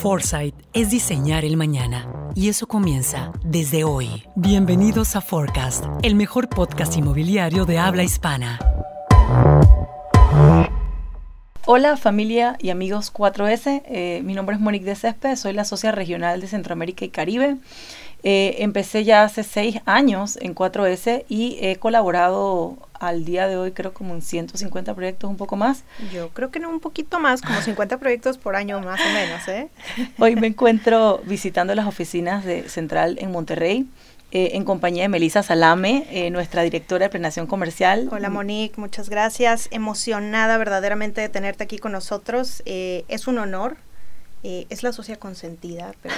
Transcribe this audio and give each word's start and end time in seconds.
Foresight 0.00 0.54
es 0.72 0.88
diseñar 0.88 1.44
el 1.44 1.58
mañana 1.58 2.10
y 2.34 2.48
eso 2.48 2.66
comienza 2.66 3.32
desde 3.44 3.84
hoy. 3.84 4.24
Bienvenidos 4.34 5.14
a 5.14 5.20
Forecast, 5.20 5.84
el 6.02 6.14
mejor 6.14 6.48
podcast 6.48 6.96
inmobiliario 6.96 7.66
de 7.66 7.78
habla 7.78 8.02
hispana. 8.02 8.58
Hola 11.66 11.98
familia 11.98 12.56
y 12.60 12.70
amigos 12.70 13.12
4S, 13.12 13.82
eh, 13.84 14.22
mi 14.24 14.32
nombre 14.32 14.56
es 14.56 14.62
Monique 14.62 14.86
de 14.86 14.94
Césped, 14.94 15.36
soy 15.36 15.52
la 15.52 15.66
socia 15.66 15.92
regional 15.92 16.40
de 16.40 16.46
Centroamérica 16.46 17.04
y 17.04 17.10
Caribe. 17.10 17.58
Eh, 18.22 18.56
empecé 18.60 19.04
ya 19.04 19.22
hace 19.24 19.42
seis 19.42 19.82
años 19.84 20.38
en 20.40 20.54
4S 20.54 21.26
y 21.28 21.58
he 21.60 21.76
colaborado 21.76 22.78
al 23.00 23.24
día 23.24 23.48
de 23.48 23.56
hoy 23.56 23.72
creo 23.72 23.92
como 23.92 24.14
en 24.14 24.22
150 24.22 24.94
proyectos, 24.94 25.28
un 25.28 25.36
poco 25.36 25.56
más. 25.56 25.82
Yo 26.12 26.28
creo 26.28 26.50
que 26.50 26.60
no, 26.60 26.68
un 26.68 26.80
poquito 26.80 27.18
más, 27.18 27.40
como 27.40 27.60
50 27.60 27.98
proyectos 27.98 28.38
por 28.38 28.54
año 28.54 28.80
más 28.80 29.00
o 29.00 29.12
menos. 29.12 29.48
¿eh? 29.48 29.68
Hoy 30.18 30.36
me 30.36 30.46
encuentro 30.46 31.20
visitando 31.24 31.74
las 31.74 31.86
oficinas 31.86 32.44
de 32.44 32.68
Central 32.68 33.16
en 33.18 33.32
Monterrey. 33.32 33.88
Eh, 34.32 34.52
en 34.54 34.64
compañía 34.64 35.02
de 35.02 35.08
Melisa 35.08 35.42
Salame, 35.42 36.06
eh, 36.10 36.30
nuestra 36.30 36.62
directora 36.62 37.06
de 37.06 37.10
planeación 37.10 37.48
comercial. 37.48 38.08
Hola 38.12 38.30
Monique, 38.30 38.80
muchas 38.80 39.08
gracias. 39.08 39.66
Emocionada 39.72 40.56
verdaderamente 40.56 41.20
de 41.20 41.28
tenerte 41.28 41.64
aquí 41.64 41.78
con 41.78 41.90
nosotros. 41.90 42.62
es 42.64 43.26
un 43.26 43.38
honor. 43.38 43.76
es 44.44 44.82
la 44.84 44.92
socia 44.92 45.16
consentida, 45.16 45.94
pero 46.00 46.14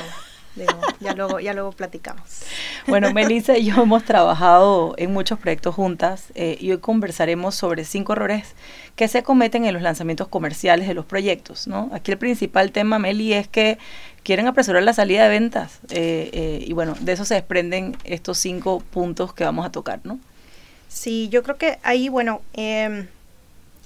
ya 1.01 1.15
luego, 1.15 1.41
ya 1.41 1.55
luego 1.55 1.73
platicamos. 1.73 2.43
Bueno, 2.87 3.13
Melissa 3.13 3.57
y 3.57 3.67
yo 3.67 3.83
hemos 3.83 4.05
trabajado 4.05 4.95
en 4.99 5.13
muchos 5.13 5.39
proyectos 5.39 5.75
juntas 5.75 6.27
eh, 6.35 6.57
y 6.61 6.71
hoy 6.73 6.79
conversaremos 6.79 7.55
sobre 7.55 7.85
cinco 7.85 8.13
errores 8.13 8.55
que 8.97 9.09
se 9.09 9.23
cometen 9.23 9.65
en 9.65 9.75
los 9.75 9.83
lanzamientos 9.83 10.29
comerciales 10.29 10.87
de 10.89 10.95
los 10.95 11.05
proyectos. 11.05 11.67
¿no? 11.67 11.91
Aquí 11.93 12.13
el 12.13 12.19
principal 12.19 12.73
tema, 12.73 12.99
Meli, 12.99 13.33
es 13.33 13.49
que 13.49 13.79
quieren 14.23 14.47
apresurar 14.47 14.83
la 14.83 14.93
salida 14.93 15.25
de 15.25 15.29
ventas 15.29 15.81
eh, 15.91 16.31
eh, 16.33 16.65
y 16.67 16.73
bueno, 16.73 16.95
de 17.01 17.13
eso 17.13 17.25
se 17.25 17.35
desprenden 17.35 17.97
estos 18.05 18.39
cinco 18.39 18.81
puntos 18.81 19.33
que 19.33 19.45
vamos 19.45 19.67
a 19.67 19.73
tocar, 19.73 20.01
¿no? 20.05 20.19
Sí, 20.89 21.29
yo 21.31 21.43
creo 21.43 21.57
que 21.57 21.79
ahí, 21.83 22.11
bueno, 22.11 22.43
em, 22.53 23.07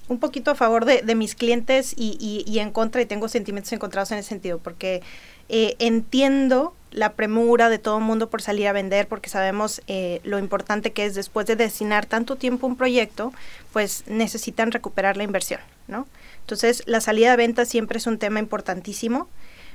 un 0.09 0.19
poquito 0.19 0.51
a 0.51 0.55
favor 0.55 0.85
de, 0.85 1.15
mis 1.15 1.35
clientes 1.35 1.95
y, 1.97 2.45
y, 2.47 2.59
en 2.59 2.71
contra 2.73 3.01
y 3.01 3.07
tengo 3.07 3.29
sentimientos 3.29 3.73
encontrados 3.73 4.11
en 4.13 4.19
ese 4.19 4.29
sentido, 4.29 4.59
porque 4.59 5.03
eh, 5.49 5.77
entiendo 5.79 6.75
la 6.91 7.13
premura 7.13 7.69
de 7.69 7.79
todo 7.79 7.99
el 7.99 8.05
mundo 8.05 8.31
por 8.31 8.41
salir 8.41 8.69
a 8.69 8.73
vender, 8.73 9.07
porque 9.07 9.29
sabemos 9.29 9.83
eh, 9.87 10.21
lo 10.25 10.39
importante 10.39 10.93
que 10.93 11.05
es 11.05 11.15
después 11.15 11.47
de 11.47 11.55
destinar 11.55 12.07
tanto 12.07 12.37
tiempo 12.37 12.67
a 12.67 12.71
un 12.71 12.77
proyecto, 12.77 13.35
pues 13.73 14.05
necesitan 14.07 14.73
recuperar 14.73 15.17
la 15.17 15.25
inversión, 15.25 15.61
¿no? 15.89 16.07
Entonces, 16.41 16.83
la 16.87 17.01
salida 17.01 17.33
de 17.33 17.37
venta 17.37 17.65
siempre 17.67 17.99
es 17.99 18.07
un 18.07 18.19
tema 18.19 18.39
importantísimo, 18.39 19.29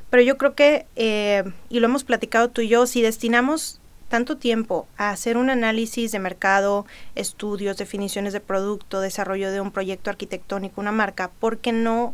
pero 0.09 0.23
yo 0.23 0.37
creo 0.37 0.55
que, 0.55 0.87
eh, 0.95 1.43
y 1.69 1.79
lo 1.79 1.85
hemos 1.85 2.03
platicado 2.03 2.49
tú 2.49 2.61
y 2.61 2.69
yo, 2.69 2.87
si 2.87 3.01
destinamos 3.01 3.79
tanto 4.09 4.37
tiempo 4.37 4.87
a 4.97 5.11
hacer 5.11 5.37
un 5.37 5.49
análisis 5.49 6.11
de 6.11 6.19
mercado, 6.19 6.85
estudios, 7.15 7.77
definiciones 7.77 8.33
de 8.33 8.39
producto, 8.41 8.99
desarrollo 8.99 9.51
de 9.51 9.61
un 9.61 9.71
proyecto 9.71 10.09
arquitectónico, 10.09 10.81
una 10.81 10.91
marca, 10.91 11.29
¿por 11.39 11.59
qué 11.59 11.71
no, 11.71 12.13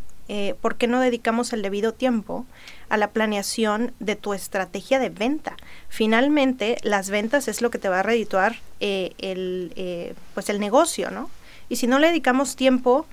¿por 0.61 0.75
qué 0.75 0.88
no 0.88 1.00
dedicamos 1.00 1.53
el 1.53 1.61
debido 1.61 1.94
tiempo 1.94 2.45
a 2.89 2.97
la 2.97 3.11
planeación 3.11 3.94
de 4.00 4.16
tu 4.16 4.33
estrategia 4.33 5.00
de 5.00 5.09
venta. 5.09 5.58
Finalmente, 5.89 6.78
las 6.83 7.09
ventas 7.09 7.47
es 7.47 7.61
lo 7.61 7.70
que 7.70 7.80
te 7.80 7.89
va 7.89 8.00
a 8.00 8.03
redituar 8.03 8.58
eh, 8.80 9.14
el, 9.17 9.73
eh, 9.75 10.14
pues 10.33 10.50
el 10.50 10.59
negocio, 10.59 11.11
¿no? 11.11 11.30
Y 11.70 11.78
si 11.78 11.88
no 11.88 12.00
le 12.00 12.08
dedicamos 12.08 12.55
tiempo, 12.55 13.05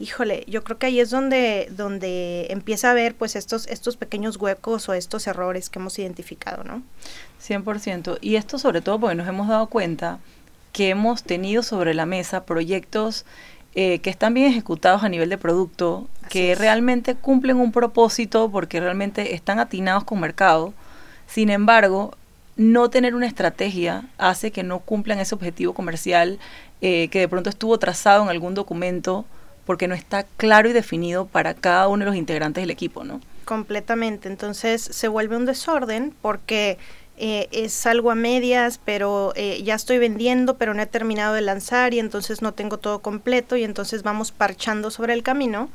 híjole, 0.00 0.44
yo 0.48 0.64
creo 0.64 0.78
que 0.78 0.86
ahí 0.86 0.98
es 0.98 1.10
donde, 1.10 1.68
donde 1.70 2.48
empieza 2.50 2.90
a 2.90 2.94
ver 2.94 3.14
pues 3.14 3.36
estos, 3.36 3.68
estos 3.68 3.96
pequeños 3.96 4.36
huecos 4.36 4.88
o 4.88 4.94
estos 4.94 5.26
errores 5.26 5.70
que 5.70 5.78
hemos 5.78 5.98
identificado, 5.98 6.64
¿no? 6.64 6.82
100%. 7.46 8.18
Y 8.20 8.36
esto 8.36 8.58
sobre 8.58 8.80
todo 8.80 8.98
porque 8.98 9.14
nos 9.14 9.28
hemos 9.28 9.48
dado 9.48 9.68
cuenta 9.68 10.18
que 10.72 10.90
hemos 10.90 11.22
tenido 11.22 11.62
sobre 11.62 11.94
la 11.94 12.06
mesa 12.06 12.44
proyectos 12.44 13.24
eh, 13.74 14.00
que 14.00 14.10
están 14.10 14.34
bien 14.34 14.48
ejecutados 14.48 15.04
a 15.04 15.08
nivel 15.08 15.28
de 15.28 15.38
producto, 15.38 16.08
que 16.28 16.54
realmente 16.54 17.14
cumplen 17.14 17.56
un 17.56 17.72
propósito 17.72 18.50
porque 18.50 18.80
realmente 18.80 19.34
están 19.34 19.58
atinados 19.60 20.04
con 20.04 20.20
mercado. 20.20 20.74
Sin 21.26 21.50
embargo, 21.50 22.16
no 22.56 22.90
tener 22.90 23.14
una 23.14 23.26
estrategia 23.26 24.04
hace 24.18 24.50
que 24.50 24.62
no 24.62 24.80
cumplan 24.80 25.18
ese 25.20 25.34
objetivo 25.34 25.72
comercial 25.72 26.38
eh, 26.80 27.08
que 27.08 27.20
de 27.20 27.28
pronto 27.28 27.48
estuvo 27.48 27.78
trazado 27.78 28.22
en 28.22 28.28
algún 28.28 28.54
documento 28.54 29.24
porque 29.64 29.86
no 29.86 29.94
está 29.94 30.24
claro 30.36 30.68
y 30.68 30.72
definido 30.72 31.26
para 31.26 31.54
cada 31.54 31.88
uno 31.88 32.04
de 32.04 32.10
los 32.10 32.16
integrantes 32.16 32.62
del 32.62 32.70
equipo, 32.70 33.04
¿no? 33.04 33.20
Completamente. 33.44 34.28
Entonces 34.28 34.82
se 34.82 35.08
vuelve 35.08 35.36
un 35.36 35.46
desorden 35.46 36.12
porque 36.22 36.78
eh, 37.22 37.48
es 37.52 37.86
algo 37.86 38.10
a 38.10 38.14
medias, 38.14 38.80
pero 38.82 39.34
eh, 39.36 39.62
ya 39.62 39.74
estoy 39.74 39.98
vendiendo, 39.98 40.56
pero 40.56 40.72
no 40.72 40.80
he 40.80 40.86
terminado 40.86 41.34
de 41.34 41.42
lanzar 41.42 41.92
y 41.92 41.98
entonces 41.98 42.40
no 42.40 42.54
tengo 42.54 42.78
todo 42.78 43.00
completo 43.00 43.56
y 43.56 43.64
entonces 43.64 44.02
vamos 44.02 44.32
parchando 44.32 44.90
sobre 44.90 45.12
el 45.12 45.22
camino 45.22 45.68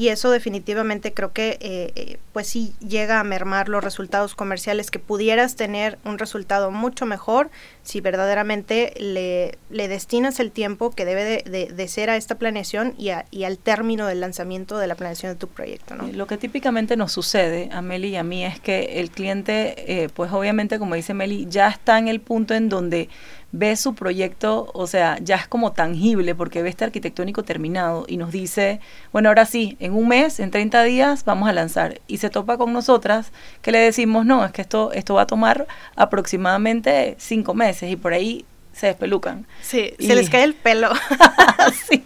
y 0.00 0.08
eso 0.08 0.30
definitivamente 0.30 1.12
creo 1.12 1.32
que 1.32 1.58
eh, 1.60 1.92
eh, 1.94 2.16
pues 2.32 2.46
sí 2.46 2.72
llega 2.80 3.20
a 3.20 3.24
mermar 3.24 3.68
los 3.68 3.84
resultados 3.84 4.34
comerciales 4.34 4.90
que 4.90 4.98
pudieras 4.98 5.56
tener 5.56 5.98
un 6.06 6.18
resultado 6.18 6.70
mucho 6.70 7.04
mejor 7.04 7.50
si 7.82 8.00
verdaderamente 8.00 8.94
le, 8.98 9.58
destinas 9.88 10.40
el 10.40 10.52
tiempo 10.52 10.90
que 10.90 11.04
debe 11.04 11.42
de, 11.42 11.88
ser 11.88 12.08
a 12.08 12.16
esta 12.16 12.36
planeación 12.36 12.94
y, 12.96 13.10
al 13.10 13.58
término 13.58 14.06
del 14.06 14.20
lanzamiento 14.20 14.78
de 14.78 14.86
la 14.86 14.94
planeación 14.94 15.32
de 15.32 15.38
tu 15.38 15.48
proyecto. 15.48 15.94
¿no? 15.96 16.06
Lo 16.06 16.26
que 16.26 16.38
típicamente 16.38 16.96
nos 16.96 17.12
sucede 17.12 17.68
a 17.70 17.82
Meli 17.82 18.08
y 18.08 18.16
a 18.16 18.22
mí 18.22 18.42
es 18.42 18.58
que 18.58 19.00
el 19.00 19.10
cliente, 19.10 20.02
eh, 20.04 20.08
pues 20.08 20.32
obviamente 20.32 20.78
como 20.78 20.89
dice 20.96 21.14
Meli, 21.14 21.46
ya 21.48 21.68
está 21.68 21.98
en 21.98 22.08
el 22.08 22.20
punto 22.20 22.54
en 22.54 22.68
donde 22.68 23.08
ve 23.52 23.76
su 23.76 23.94
proyecto, 23.94 24.70
o 24.74 24.86
sea, 24.86 25.18
ya 25.20 25.36
es 25.36 25.48
como 25.48 25.72
tangible 25.72 26.34
porque 26.34 26.62
ve 26.62 26.68
este 26.68 26.84
arquitectónico 26.84 27.42
terminado 27.42 28.04
y 28.06 28.16
nos 28.16 28.30
dice, 28.30 28.80
bueno, 29.12 29.28
ahora 29.28 29.44
sí, 29.44 29.76
en 29.80 29.94
un 29.94 30.08
mes, 30.08 30.40
en 30.40 30.50
30 30.50 30.82
días 30.84 31.24
vamos 31.24 31.48
a 31.48 31.52
lanzar. 31.52 32.00
Y 32.06 32.18
se 32.18 32.30
topa 32.30 32.58
con 32.58 32.72
nosotras 32.72 33.32
que 33.62 33.72
le 33.72 33.78
decimos, 33.78 34.24
no, 34.26 34.44
es 34.44 34.52
que 34.52 34.62
esto, 34.62 34.92
esto 34.92 35.14
va 35.14 35.22
a 35.22 35.26
tomar 35.26 35.66
aproximadamente 35.96 37.16
cinco 37.18 37.54
meses 37.54 37.90
y 37.90 37.96
por 37.96 38.12
ahí 38.12 38.44
se 38.80 38.86
despelucan. 38.86 39.46
Sí, 39.60 39.92
se 39.98 40.14
les 40.14 40.30
cae 40.30 40.42
el 40.42 40.54
pelo. 40.54 40.88
sí. 41.90 42.02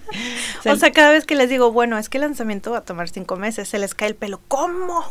O 0.69 0.75
sea, 0.75 0.91
cada 0.91 1.12
vez 1.12 1.25
que 1.25 1.37
les 1.37 1.49
digo, 1.49 1.71
bueno, 1.71 1.99
es 1.99 2.09
que 2.09 2.19
el 2.19 2.23
lanzamiento 2.23 2.73
va 2.73 2.79
a 2.79 2.85
tomar 2.85 3.09
cinco 3.09 3.37
meses, 3.37 3.69
se 3.69 3.79
les 3.79 3.95
cae 3.95 4.09
el 4.09 4.17
pelo. 4.17 4.41
¿Cómo? 4.49 5.05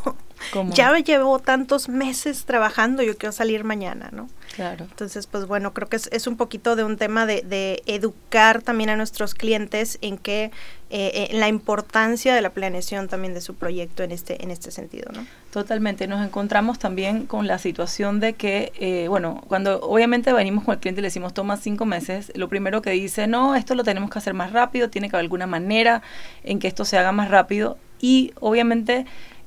¿Cómo? 0.52 0.74
Ya 0.74 0.94
llevo 0.98 1.40
tantos 1.40 1.88
meses 1.88 2.44
trabajando, 2.44 3.02
yo 3.02 3.18
quiero 3.18 3.32
salir 3.32 3.64
mañana, 3.64 4.10
¿no? 4.12 4.28
Claro. 4.56 4.86
Entonces, 4.90 5.26
pues 5.28 5.48
bueno, 5.48 5.74
creo 5.74 5.90
que 5.90 5.96
es, 5.96 6.08
es 6.12 6.28
un 6.28 6.38
poquito 6.38 6.76
de 6.76 6.84
un 6.84 6.98
tema 6.98 7.26
de, 7.26 7.42
de, 7.42 7.82
educar 7.88 8.62
también 8.62 8.92
a 8.92 8.96
nuestros 8.96 9.34
clientes 9.34 9.98
en 10.02 10.18
que 10.18 10.52
eh, 10.92 11.30
la 11.32 11.48
importancia 11.48 12.36
de 12.36 12.42
la 12.42 12.52
planeación 12.52 13.08
también 13.08 13.34
de 13.34 13.42
su 13.42 13.56
proyecto 13.56 14.04
en 14.04 14.12
este, 14.12 14.44
en 14.44 14.52
este 14.52 14.70
sentido, 14.70 15.12
¿no? 15.12 15.26
Totalmente. 15.52 16.08
Nos 16.08 16.24
encontramos 16.24 16.78
también 16.78 17.26
con 17.26 17.48
la 17.48 17.58
situación 17.58 18.20
de 18.20 18.34
que, 18.34 18.72
eh, 18.80 19.08
bueno, 19.08 19.44
cuando 19.48 19.80
obviamente 19.82 20.32
venimos 20.34 20.64
con 20.64 20.76
el 20.76 20.80
cliente 20.80 21.02
y 21.02 21.04
le 21.04 21.08
decimos 21.08 21.34
toma 21.34 21.58
cinco 21.58 21.86
meses, 21.86 22.32
lo 22.36 22.48
primero 22.48 22.84
que 22.84 22.92
dice, 22.92 23.26
no, 23.26 23.56
esto 23.56 23.74
lo 23.74 23.84
tenemos 23.84 24.12
que 24.12 24.20
hacer 24.20 24.36
más 24.36 24.52
rápido, 24.52 24.90
tiene 24.90 25.10
que 25.10 25.16
haber 25.16 25.26
alguna 25.26 25.48
manera 25.48 26.04
en 26.44 26.60
que 26.60 26.68
esto 26.68 26.86
se 26.86 26.98
haga 26.98 27.12
más 27.12 27.32
rápido 27.32 27.78
y 28.00 28.34
obviamente 28.40 29.06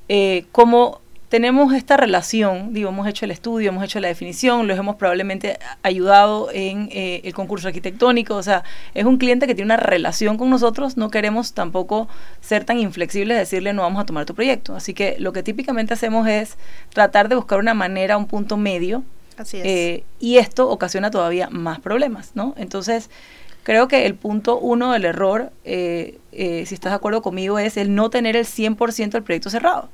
eh, 0.09 0.47
como 0.53 1.00
tenemos 1.28 1.72
esta 1.75 1.97
relación, 1.97 2.72
digo, 2.72 2.91
hemos 2.91 3.09
hecho 3.09 3.25
el 3.25 3.32
estudio, 3.32 3.70
hemos 3.70 3.82
hecho 3.82 3.98
la 3.98 4.09
definición, 4.09 4.69
los 4.69 4.78
hemos 4.78 4.97
probablemente 4.97 5.59
ayudado 5.82 6.50
en 6.53 6.88
eh, 6.92 7.20
el 7.25 7.34
concurso 7.34 7.66
arquitectónico, 7.66 8.37
o 8.37 8.42
sea, 8.42 8.62
es 8.94 9.04
un 9.04 9.16
cliente 9.16 9.47
que 9.47 9.54
tiene 9.54 9.66
una 9.66 9.76
relación 9.76 10.38
con 10.38 10.50
nosotros, 10.50 10.97
no 10.97 11.10
queremos 11.10 11.53
tampoco 11.53 12.09
ser 12.41 12.64
tan 12.64 12.78
inflexibles, 12.78 13.38
decirle 13.38 13.72
no 13.72 13.82
vamos 13.82 14.00
a 14.00 14.06
tomar 14.06 14.25
tu 14.25 14.34
proyecto. 14.34 14.76
Así 14.76 14.94
que 14.94 15.16
lo 15.19 15.32
que 15.32 15.42
típicamente 15.42 15.94
hacemos 15.94 16.28
es 16.28 16.56
tratar 16.92 17.28
de 17.28 17.34
buscar 17.34 17.58
una 17.58 17.75
manera, 17.75 18.17
un 18.17 18.26
punto 18.26 18.56
medio. 18.56 19.02
Así 19.37 19.58
es. 19.58 19.64
Eh, 19.67 20.05
y 20.20 20.38
esto 20.38 20.69
ocasiona 20.70 21.11
todavía 21.11 21.50
más 21.50 21.81
problemas, 21.81 22.31
¿no? 22.34 22.55
Entonces, 22.56 23.11
creo 23.64 23.88
que 23.88 24.06
el 24.06 24.14
punto 24.14 24.58
uno 24.58 24.93
del 24.93 25.05
error, 25.05 25.52
eh, 25.64 26.19
si 26.31 26.75
estás 26.75 26.93
de 26.93 26.96
acuerdo 26.96 27.20
conmigo, 27.20 27.58
es 27.58 27.76
el 27.76 27.94
no 27.94 28.11
tener 28.11 28.37
el 28.37 28.46
100% 28.46 29.11
del 29.11 29.25
proyecto 29.25 29.50
cerrado. 29.50 29.90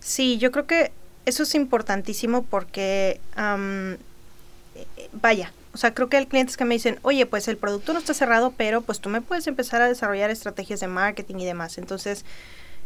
Sí, 0.00 0.38
yo 0.38 0.52
creo 0.52 0.66
que 0.66 0.92
eso 1.26 1.42
es 1.42 1.54
importantísimo 1.54 2.44
porque, 2.44 3.20
eh, 3.36 3.98
vaya, 5.12 5.52
o 5.74 5.78
sea, 5.78 5.92
creo 5.92 6.08
que 6.08 6.16
hay 6.16 6.26
clientes 6.26 6.56
que 6.56 6.64
me 6.64 6.74
dicen, 6.74 6.98
oye, 7.02 7.26
pues 7.26 7.48
el 7.48 7.58
producto 7.58 7.92
no 7.92 7.98
está 7.98 8.14
cerrado, 8.14 8.54
pero 8.56 8.80
pues 8.80 9.00
tú 9.00 9.10
me 9.10 9.20
puedes 9.20 9.46
empezar 9.46 9.82
a 9.82 9.88
desarrollar 9.88 10.30
estrategias 10.30 10.80
de 10.80 10.86
marketing 10.86 11.36
y 11.36 11.44
demás. 11.44 11.76
Entonces, 11.76 12.24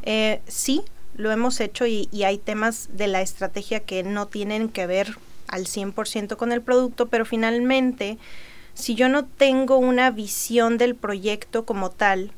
eh, 0.02 0.40
sí, 0.48 0.82
lo 1.14 1.30
hemos 1.30 1.60
hecho 1.60 1.86
y, 1.86 2.08
y, 2.10 2.24
hay 2.24 2.38
temas 2.38 2.88
de 2.92 3.06
la 3.06 3.20
estrategia 3.20 3.80
que 3.80 4.02
no 4.02 4.26
tienen 4.26 4.68
que 4.68 4.86
ver 4.86 5.16
al 5.48 5.66
100% 5.66 6.36
con 6.36 6.50
el 6.50 6.62
producto, 6.62 7.06
pero 7.06 7.24
finalmente, 7.24 8.18
si 8.74 8.94
yo 8.94 9.08
no 9.08 9.24
tengo 9.24 9.76
una 9.76 10.10
visión 10.10 10.78
del 10.78 10.94
proyecto 10.94 11.64
como 11.66 11.90
tal, 11.90 12.32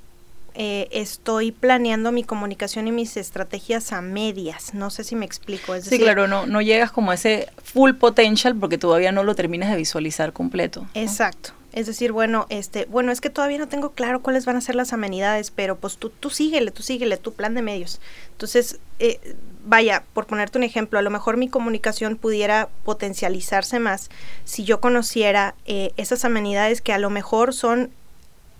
eh, 0.54 0.88
estoy 0.90 1.52
planeando 1.52 2.12
mi 2.12 2.25
comunicación 2.25 2.88
y 2.88 2.93
mis 2.93 3.16
estrategias 3.16 3.93
a 3.93 4.02
medias. 4.02 4.75
No 4.75 4.90
sé 4.90 5.04
si 5.04 5.16
me 5.16 5.25
explico. 5.25 5.81
sí, 5.81 5.99
claro, 5.99 6.28
no, 6.28 6.46
no 6.46 6.60
llegas 6.60 6.93
como 6.93 7.10
a 7.10 7.14
ese 7.14 7.49
full 7.62 7.93
potential 7.93 8.56
porque 8.56 8.78
todavía 8.78 9.12
no 9.12 9.25
lo 9.25 9.34
terminas 9.34 9.70
de 9.70 9.76
visualizar 9.76 10.32
completo. 10.32 10.87
Exacto. 10.94 11.52
Es 11.72 11.87
decir, 11.87 12.12
bueno, 12.12 12.46
este, 12.50 12.84
bueno, 12.84 13.12
es 13.12 13.22
que 13.22 13.31
todavía 13.31 13.58
no 13.58 13.66
tengo 13.66 13.93
claro 13.93 14.20
cuáles 14.20 14.44
van 14.44 14.56
a 14.56 14.60
ser 14.60 14.75
las 14.75 14.93
amenidades, 14.93 15.50
pero 15.50 15.76
pues 15.76 15.96
tú, 15.96 16.10
tú 16.10 16.28
síguele, 16.28 16.70
tú 16.70 16.82
síguele, 16.82 17.16
tu 17.16 17.32
plan 17.32 17.54
de 17.54 17.62
medios. 17.62 17.99
Entonces, 18.32 18.78
eh, 18.99 19.19
vaya, 19.64 20.04
por 20.12 20.26
ponerte 20.26 20.58
un 20.58 20.64
ejemplo, 20.64 20.99
a 20.99 21.02
lo 21.02 21.08
mejor 21.08 21.38
mi 21.38 21.49
comunicación 21.49 22.16
pudiera 22.16 22.69
potencializarse 22.84 23.78
más 23.78 24.10
si 24.44 24.64
yo 24.64 24.81
conociera 24.81 25.54
eh, 25.64 25.93
esas 25.96 26.26
amenidades 26.26 26.82
que 26.82 26.93
a 26.93 26.99
lo 26.99 27.08
mejor 27.08 27.54
son 27.54 27.90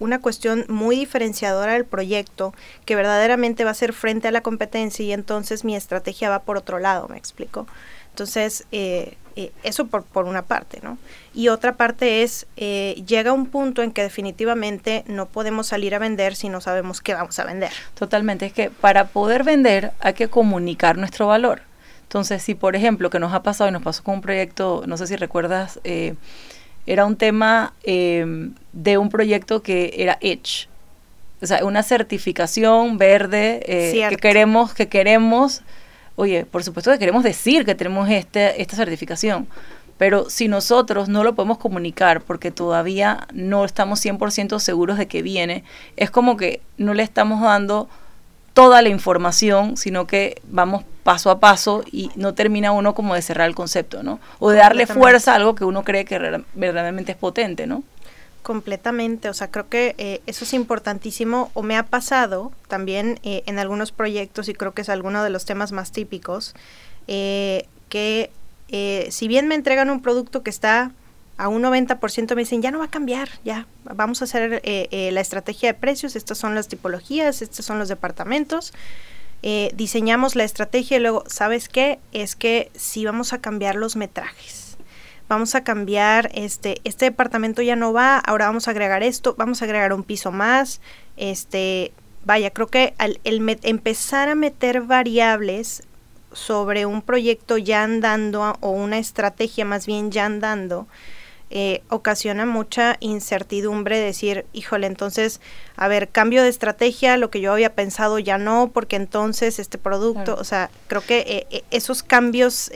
una 0.03 0.21
cuestión 0.21 0.65
muy 0.69 0.97
diferenciadora 0.97 1.75
del 1.75 1.85
proyecto, 1.85 2.53
que 2.85 2.97
verdaderamente 2.97 3.65
va 3.65 3.71
a 3.71 3.75
ser 3.75 3.93
frente 3.93 4.29
a 4.29 4.33
la 4.33 4.41
competencia 4.41 5.05
y 5.05 5.13
entonces 5.13 5.65
mi 5.65 5.77
estrategia 5.77 6.29
va 6.29 6.41
por 6.41 6.57
otro 6.57 6.79
lado, 6.79 7.09
me 7.09 7.17
explico. 7.17 7.67
Entonces, 8.11 8.67
eh, 8.73 9.17
eh, 9.37 9.53
eso 9.63 9.87
por, 9.87 10.03
por, 10.03 10.27
una 10.27 10.43
parte, 10.43 10.81
¿no? 10.83 10.99
Y 11.33 11.49
otra 11.49 11.77
parte 11.77 12.23
es, 12.23 12.47
eh, 12.57 13.03
llega 13.07 13.33
un 13.33 13.47
punto 13.47 13.83
en 13.83 13.93
que 13.93 14.03
definitivamente 14.03 15.05
no 15.07 15.27
podemos 15.27 15.69
salir 15.69 15.95
a 15.95 15.99
vender 15.99 16.35
si 16.35 16.49
no 16.51 16.61
sabemos 16.61 17.01
qué 17.01 17.15
vamos 17.15 17.39
a 17.39 17.45
vender. 17.45 17.71
Totalmente, 17.95 18.47
es 18.47 18.53
que 18.53 18.71
para 18.71 19.07
poder 19.07 19.45
vender 19.45 19.93
hay 20.01 20.15
que 20.15 20.29
comunicar 20.29 20.99
nuestro 20.99 21.29
valor. 21.29 21.63
Entonces, 22.03 22.43
si 22.43 22.55
por 22.55 22.77
ejemplo, 22.77 23.09
que 23.09 23.19
nos 23.19 23.33
ha 23.33 23.43
pasado 23.43 23.71
y 23.71 23.73
nos 23.73 23.83
pasó 23.83 24.03
con 24.03 24.17
un 24.17 24.21
proyecto, 24.21 24.83
no 24.87 24.99
sé 24.99 25.07
si 25.07 25.17
recuerdas, 25.17 25.81
era 26.87 27.05
un 27.05 27.17
tema 27.17 27.73
de 27.85 28.99
un 28.99 29.09
proyecto 29.09 29.63
que 29.63 29.95
era 29.97 30.19
Edge. 30.21 30.69
O 31.41 31.47
sea, 31.47 31.65
una 31.65 31.83
certificación 31.83 32.99
verde 32.99 33.63
que 33.67 34.17
queremos, 34.17 34.75
que 34.75 34.89
queremos 34.89 35.63
oye, 36.17 36.45
por 36.45 36.63
supuesto 36.63 36.91
que 36.91 36.99
queremos 36.99 37.25
decir 37.25 37.65
que 37.65 37.75
tenemos 37.75 38.09
este, 38.11 38.61
esta 38.61 38.77
certificación, 38.77 39.47
pero 39.99 40.29
si 40.31 40.49
nosotros 40.49 41.09
no 41.09 41.25
lo 41.25 41.35
podemos 41.35 41.59
comunicar 41.59 42.23
porque 42.23 42.51
todavía 42.51 43.27
no 43.33 43.65
estamos 43.65 44.05
100% 44.05 44.59
seguros 44.59 44.99
de 44.99 45.07
que 45.07 45.23
viene, 45.23 45.65
es 45.97 46.11
como 46.11 46.37
que 46.37 46.61
no 46.77 46.95
le 46.95 47.03
estamos 47.03 47.41
dando 47.41 47.89
toda 48.53 48.83
la 48.83 48.89
información, 48.89 49.77
sino 49.77 50.07
que 50.07 50.41
vamos 50.45 50.85
paso 51.03 51.31
a 51.31 51.41
paso 51.41 51.83
y 51.91 52.11
no 52.15 52.35
termina 52.35 52.73
uno 52.73 52.95
como 52.95 53.15
de 53.15 53.23
cerrar 53.23 53.49
el 53.49 53.55
concepto, 53.55 54.03
¿no? 54.03 54.21
O 54.39 54.51
de 54.51 54.59
darle 54.59 54.87
fuerza 54.87 55.33
a 55.33 55.37
algo 55.37 55.55
que 55.55 55.65
uno 55.65 55.85
cree 55.85 56.05
que 56.05 56.19
verdaderamente 56.55 57.13
es 57.13 57.19
potente, 57.19 57.67
¿no? 57.67 57.83
Completamente, 58.43 59.29
o 59.29 59.35
sea, 59.35 59.51
creo 59.51 59.69
que 59.69 59.95
eh, 59.99 60.21
eso 60.27 60.45
es 60.45 60.53
importantísimo 60.53 61.51
o 61.55 61.63
me 61.63 61.77
ha 61.77 61.85
pasado 61.85 62.51
también 62.67 63.21
eh, 63.23 63.45
en 63.47 63.61
algunos 63.61 63.93
proyectos 63.93 64.49
y 64.49 64.55
creo 64.55 64.75
que 64.75 64.83
es 64.83 64.89
alguno 64.89 65.23
de 65.23 65.31
los 65.31 65.45
temas 65.45 65.71
más 65.71 65.93
típicos, 65.93 66.55
eh, 67.07 67.67
que 67.89 68.31
si 69.11 69.29
bien 69.29 69.49
me 69.49 69.55
entregan 69.55 69.91
un 69.91 70.01
producto 70.01 70.43
que 70.43 70.49
está 70.49 70.93
a 71.37 71.49
un 71.49 71.63
90% 71.63 72.35
me 72.35 72.43
dicen, 72.43 72.63
ya 72.63 72.71
no 72.71 72.79
va 72.79 72.87
a 72.87 72.91
cambiar, 72.91 73.29
ya, 73.45 73.67
vamos 73.85 74.23
a 74.23 74.25
hacer 74.25 74.63
la 74.65 75.21
estrategia 75.21 75.73
de 75.73 75.79
precios, 75.79 76.17
estas 76.17 76.39
son 76.39 76.55
las 76.55 76.69
tipologías, 76.69 77.43
estos 77.43 77.67
son 77.67 77.79
los 77.79 77.89
departamentos, 77.89 78.73
diseñamos 79.75 80.37
la 80.37 80.45
estrategia 80.45 80.97
y 80.97 81.01
luego, 81.01 81.25
¿sabes 81.27 81.69
qué? 81.69 81.99
Es 82.13 82.37
que 82.37 82.71
sí 82.75 83.05
vamos 83.05 83.33
a 83.33 83.41
cambiar 83.41 83.75
los 83.75 83.97
metrajes 83.97 84.63
vamos 85.33 85.55
a 85.55 85.65
cambiar, 85.65 86.31
este, 86.35 86.81
este 86.85 87.07
departamento 87.07 87.63
ya 87.63 87.75
no 87.75 87.95
va, 87.95 88.19
ahora 88.19 88.47
vamos 88.47 88.69
a 88.69 88.73
agregar 88.73 89.03
esto, 89.03 89.35
vamos 89.39 89.63
a 89.63 89.65
agregar 89.65 89.95
un 89.95 90.03
piso 90.03 90.31
más, 90.31 90.83
este, 91.17 91.93
vaya, 92.25 92.51
creo 92.51 92.67
que 92.67 92.93
al 92.99 93.19
empezar 93.25 94.29
a 94.29 94.35
meter 94.35 94.83
variables 94.83 95.85
sobre 96.33 96.85
un 96.85 97.01
proyecto 97.01 97.57
ya 97.57 97.83
andando 97.83 98.57
o 98.61 98.71
una 98.71 98.99
estrategia 98.99 99.65
más 99.65 99.87
bien 99.87 100.11
ya 100.11 100.27
andando, 100.27 100.87
eh, 101.55 101.83
ocasiona 101.91 102.47
mucha 102.47 102.97
incertidumbre 103.01 104.01
decir, 104.01 104.47
híjole, 104.55 104.87
entonces, 104.87 105.39
a 105.77 105.87
ver, 105.87 106.09
cambio 106.09 106.43
de 106.43 106.49
estrategia, 106.49 107.19
lo 107.19 107.29
que 107.29 107.43
yo 107.43 107.53
había 107.53 107.75
pensado 107.75 108.19
ya 108.19 108.39
no, 108.39 108.71
porque 108.73 108.97
entonces 108.97 109.59
este 109.59 109.77
producto, 109.77 110.35
o 110.41 110.45
sea, 110.45 110.71
creo 110.87 111.03
que 111.03 111.19
eh, 111.19 111.47
eh, 111.51 111.63
esos 111.71 112.03
cambios 112.03 112.71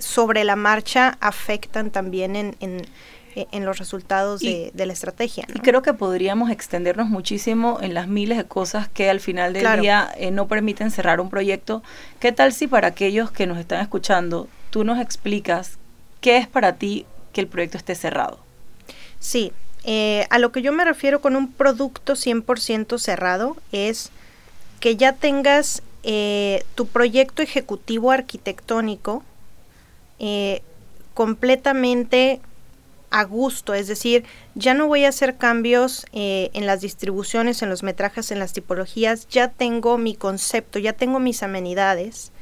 sobre 0.00 0.42
la 0.42 0.56
marcha 0.56 1.16
afectan 1.20 1.92
también 1.92 2.34
en, 2.34 2.56
en, 3.36 3.64
los 3.64 3.78
resultados 3.78 4.40
de, 4.40 4.72
la 4.74 4.92
estrategia. 4.92 5.46
Y 5.54 5.60
creo 5.60 5.82
que 5.82 5.94
podríamos 5.94 6.50
extendernos 6.50 7.08
muchísimo 7.08 7.78
en 7.80 7.94
las 7.94 8.08
miles 8.08 8.36
de 8.36 8.44
cosas 8.46 8.88
que 8.88 9.08
al 9.08 9.20
final 9.20 9.52
del 9.52 9.80
día 9.80 10.10
eh, 10.16 10.32
no 10.32 10.48
permiten 10.48 10.90
cerrar 10.90 11.20
un 11.20 11.30
proyecto. 11.30 11.84
¿Qué 12.18 12.32
tal 12.32 12.52
si 12.52 12.66
para 12.66 12.88
aquellos 12.88 13.30
que 13.30 13.46
nos 13.46 13.58
están 13.58 13.80
escuchando, 13.80 14.48
tú 14.70 14.82
nos 14.82 14.98
explicas 14.98 15.78
qué 16.20 16.38
es 16.38 16.48
para 16.48 16.72
ti 16.74 17.06
que 17.36 17.42
el 17.42 17.48
proyecto 17.48 17.76
esté 17.76 17.94
cerrado? 17.94 18.38
Sí, 19.20 19.52
eh, 19.84 20.26
a 20.30 20.38
lo 20.38 20.52
que 20.52 20.62
yo 20.62 20.72
me 20.72 20.86
refiero 20.86 21.20
con 21.20 21.36
un 21.36 21.52
producto 21.52 22.14
100% 22.14 22.98
cerrado 22.98 23.58
es 23.72 24.10
que 24.80 24.96
ya 24.96 25.12
tengas 25.12 25.82
eh, 26.02 26.64
tu 26.74 26.86
proyecto 26.86 27.42
ejecutivo 27.42 28.10
arquitectónico 28.10 29.22
eh, 30.18 30.62
completamente 31.12 32.40
a 33.10 33.24
gusto, 33.24 33.74
es 33.74 33.86
decir, 33.86 34.24
ya 34.54 34.72
no 34.72 34.86
voy 34.86 35.04
a 35.04 35.10
hacer 35.10 35.36
cambios 35.36 36.06
en 36.12 36.66
las 36.66 36.80
distribuciones, 36.80 37.60
en 37.62 37.68
los 37.68 37.82
metrajes, 37.82 38.30
en 38.30 38.38
las 38.38 38.54
tipologías, 38.54 39.28
ya 39.28 39.48
tengo 39.48 39.98
mi 39.98 40.14
concepto, 40.14 40.78
ya 40.78 40.94
tengo 40.94 41.20
mis 41.20 41.42
amenidades, 41.42 42.32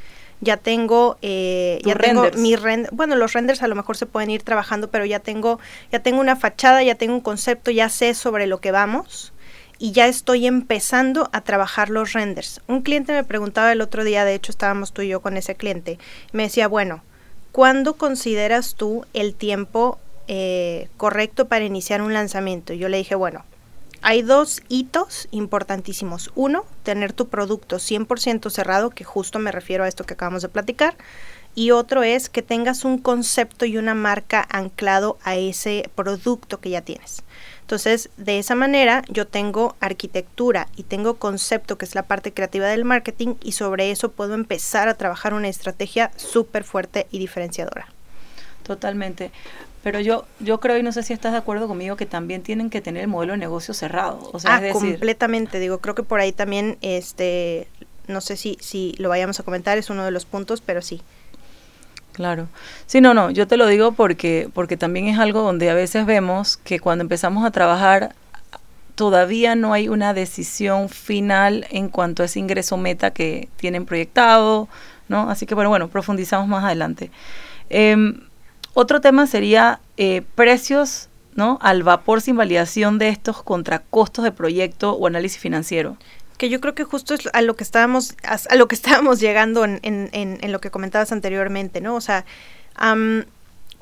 ya 0.45 0.57
tengo, 0.59 1.17
eh, 1.23 1.81
ya 1.85 1.97
tengo 1.97 2.31
mi 2.37 2.55
render, 2.55 2.91
bueno, 2.93 3.17
los 3.17 3.33
renders 3.33 3.63
a 3.63 3.69
lo 3.69 3.75
mejor 3.75 3.97
se 3.97 4.07
pueden 4.07 4.31
ir 4.31 4.43
trabajando, 4.43 4.91
pero 4.91 5.05
ya 5.05 5.19
tengo, 5.19 5.59
ya 5.91 6.01
tengo 6.01 6.21
una 6.21 6.37
fachada, 6.37 6.83
ya 6.83 6.95
tengo 6.95 7.15
un 7.15 7.21
concepto, 7.21 7.71
ya 7.71 7.89
sé 7.89 8.15
sobre 8.15 8.47
lo 8.47 8.61
que 8.61 8.71
vamos 8.71 9.33
y 9.79 9.93
ya 9.93 10.07
estoy 10.07 10.47
empezando 10.47 11.29
a 11.33 11.41
trabajar 11.41 11.91
los 11.91 12.13
renders. 12.13 12.61
Un 12.69 12.83
cliente 12.83 13.13
me 13.13 13.25
preguntaba 13.25 13.73
el 13.73 13.81
otro 13.81 14.05
día, 14.05 14.25
de 14.25 14.35
hecho 14.35 14.53
estábamos 14.53 14.93
tú 14.93 15.03
y 15.03 15.09
yo 15.09 15.21
con 15.21 15.37
ese 15.37 15.57
cliente, 15.57 15.99
me 16.33 16.45
decía, 16.45 16.69
bueno, 16.69 17.03
¿cuándo 17.53 17.95
consideras 17.95 18.75
tú 18.75 19.05
el 19.15 19.35
tiempo 19.35 19.99
eh, 20.29 20.89
correcto 20.97 21.49
para 21.49 21.65
iniciar 21.65 22.03
un 22.03 22.13
lanzamiento? 22.13 22.73
Yo 22.73 22.89
le 22.89 22.99
dije, 22.99 23.15
bueno, 23.15 23.45
hay 24.05 24.21
dos 24.21 24.63
hitos 24.69 25.29
importantísimos. 25.31 26.31
Uno, 26.35 26.67
tener 26.83 27.15
tu 27.15 27.29
producto 27.29 27.77
100% 27.77 28.51
cerrado, 28.51 28.91
que 28.91 29.03
justo 29.03 29.39
me 29.39 29.51
refiero 29.51 29.83
a 29.83 29.89
esto 29.89 30.05
que 30.05 30.13
acabamos 30.13 30.43
de 30.43 30.51
platicar. 30.51 30.95
Y 31.55 31.71
otro 31.71 32.03
es 32.03 32.29
que 32.29 32.43
tengas 32.43 32.85
un 32.85 32.99
concepto 32.99 33.65
y 33.65 33.79
una 33.79 33.95
marca 33.95 34.47
anclado 34.51 35.17
a 35.25 35.37
ese 35.37 35.91
producto 35.95 36.61
que 36.61 36.69
ya 36.69 36.83
tienes. 36.83 37.23
Entonces, 37.63 38.11
de 38.19 38.39
esa 38.39 38.55
manera 38.55 39.05
yo 39.09 39.27
tengo 39.27 39.75
arquitectura 39.81 40.69
y 40.77 40.83
tengo 40.83 41.15
concepto, 41.15 41.79
que 41.79 41.87
es 41.87 41.95
la 41.95 42.03
parte 42.03 42.35
creativa 42.35 42.67
del 42.67 42.85
marketing, 42.85 43.37
y 43.43 43.53
sobre 43.53 43.91
eso 43.91 44.11
puedo 44.11 44.35
empezar 44.35 44.89
a 44.89 44.99
trabajar 44.99 45.33
una 45.33 45.49
estrategia 45.49 46.11
súper 46.17 46.65
fuerte 46.65 47.07
y 47.11 47.19
diferenciadora. 47.19 47.89
Totalmente. 48.65 49.33
Pero 49.85 50.01
yo, 50.01 50.25
yo 50.41 50.61
creo, 50.61 50.79
y 50.79 50.83
no 50.83 50.93
sé 50.93 51.03
si 51.03 51.13
estás 51.13 51.33
de 51.33 51.39
acuerdo 51.39 51.69
conmigo, 51.69 51.95
que 51.95 52.07
también 52.07 52.43
tienen 52.43 52.71
que 52.71 52.81
tener 52.81 53.03
el 53.03 53.09
modelo 53.09 53.35
de 53.35 53.39
negocio 53.39 53.75
cerrado. 53.75 54.31
O 54.33 54.41
sea, 54.41 54.57
ah, 54.57 54.73
completamente. 54.73 55.61
Digo, 55.61 55.79
creo 55.79 55.95
que 55.95 56.03
por 56.03 56.21
ahí 56.21 56.33
también, 56.33 56.79
este, 56.81 57.69
no 58.09 58.23
sé 58.23 58.39
si, 58.39 58.57
si 58.63 58.95
lo 58.97 59.11
vayamos 59.11 59.39
a 59.41 59.43
comentar, 59.43 59.77
es 59.77 59.91
uno 59.91 60.03
de 60.07 60.11
los 60.11 60.25
puntos, 60.25 60.63
pero 60.63 60.81
sí. 60.81 61.03
Claro. 62.13 62.49
Sí, 62.87 63.03
no, 63.03 63.13
no, 63.13 63.31
yo 63.31 63.47
te 63.47 63.59
lo 63.59 63.67
digo 63.67 63.93
porque, 63.93 64.49
porque 64.55 64.79
también 64.79 65.07
es 65.07 65.19
algo 65.19 65.43
donde 65.43 65.69
a 65.69 65.75
veces 65.75 66.07
vemos 66.07 66.57
que 66.57 66.81
cuando 66.81 67.03
empezamos 67.03 67.45
a 67.45 67.51
trabajar 67.51 68.15
todavía 68.95 69.55
no 69.55 69.75
hay 69.75 69.89
una 69.89 70.15
decisión 70.15 70.89
final 70.89 71.67
en 71.71 71.91
cuanto 71.91 72.23
a 72.23 72.27
ese 72.27 72.39
ingreso 72.39 72.79
meta 72.79 73.11
que 73.11 73.51
tienen 73.57 73.85
proyectado, 73.85 74.67
¿no? 75.09 75.29
Así 75.29 75.45
que 75.45 75.55
bueno, 75.55 75.69
bueno, 75.69 75.89
profundizamos 75.89 76.49
más 76.49 76.65
adelante. 76.65 77.11
Em, 77.69 78.21
otro 78.75 79.01
tema 79.01 79.27
sería 79.27 79.81
eh, 79.97 80.23
precios, 80.35 81.09
¿no? 81.35 81.59
Al 81.63 81.83
vapor 81.83 82.21
sin 82.21 82.37
validación 82.37 82.99
de 82.99 83.09
estos 83.09 83.43
contra 83.43 83.81
costos 83.81 84.25
de 84.25 84.33
proyecto 84.33 84.93
o 84.93 85.07
análisis 85.07 85.39
financiero 85.39 85.97
que 86.37 86.49
yo 86.49 86.61
creo 86.61 86.75
que 86.75 86.85
justo 86.85 87.15
es 87.15 87.29
a 87.33 87.43
lo 87.43 87.55
que 87.55 87.65
estábamos 87.65 88.17
a, 88.25 88.57
lo 88.57 88.69
que 88.69 88.75
estábamos 88.81 89.21
llegando 89.21 89.65
en, 89.65 89.79
en, 89.83 90.11
en, 90.13 90.53
lo 90.53 90.61
que 90.61 90.71
comentabas 90.71 91.13
anteriormente, 91.13 91.81
¿no? 91.81 91.95
O 91.95 92.01
sea, 92.01 92.25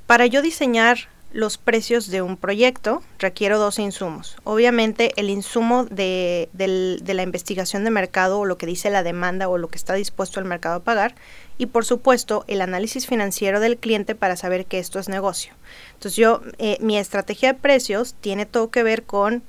para 0.07 0.27
yo 0.27 0.43
diseñar 0.43 1.09
los 1.33 1.59
precios 1.59 2.09
de 2.09 2.23
un 2.23 2.37
proyecto 2.37 3.03
requiero 3.19 3.59
dos 3.59 3.79
insumos. 3.79 4.37
Obviamente 4.45 5.13
el 5.17 5.31
insumo 5.31 5.85
de, 5.85 6.49
de, 6.53 7.15
la 7.15 7.23
investigación 7.23 7.85
de 7.85 7.91
mercado 7.91 8.41
o 8.41 8.45
lo 8.45 8.59
que 8.59 8.67
dice 8.67 8.91
la 8.91 9.03
demanda 9.03 9.49
o 9.49 9.59
lo 9.59 9.69
que 9.69 9.77
está 9.77 9.95
dispuesto 9.95 10.41
el 10.41 10.47
mercado 10.47 10.77
a 10.77 10.81
pagar 10.81 11.15
y 11.59 11.67
por 11.67 11.85
supuesto 11.85 12.45
el 12.49 12.61
análisis 12.61 13.07
financiero 13.07 13.61
del 13.61 13.77
cliente 13.79 14.15
para 14.15 14.37
saber 14.37 14.67
que 14.67 14.79
esto 14.79 14.99
es 14.99 15.09
negocio. 15.09 15.55
Entonces 15.95 16.17
yo, 16.17 16.43
eh, 16.59 16.77
mi 16.81 16.99
estrategia 16.99 17.53
de 17.53 17.59
precios 17.59 18.15
tiene 18.21 18.47
todo 18.47 18.71
que 18.71 18.83
ver 18.83 19.05
con 19.05 19.43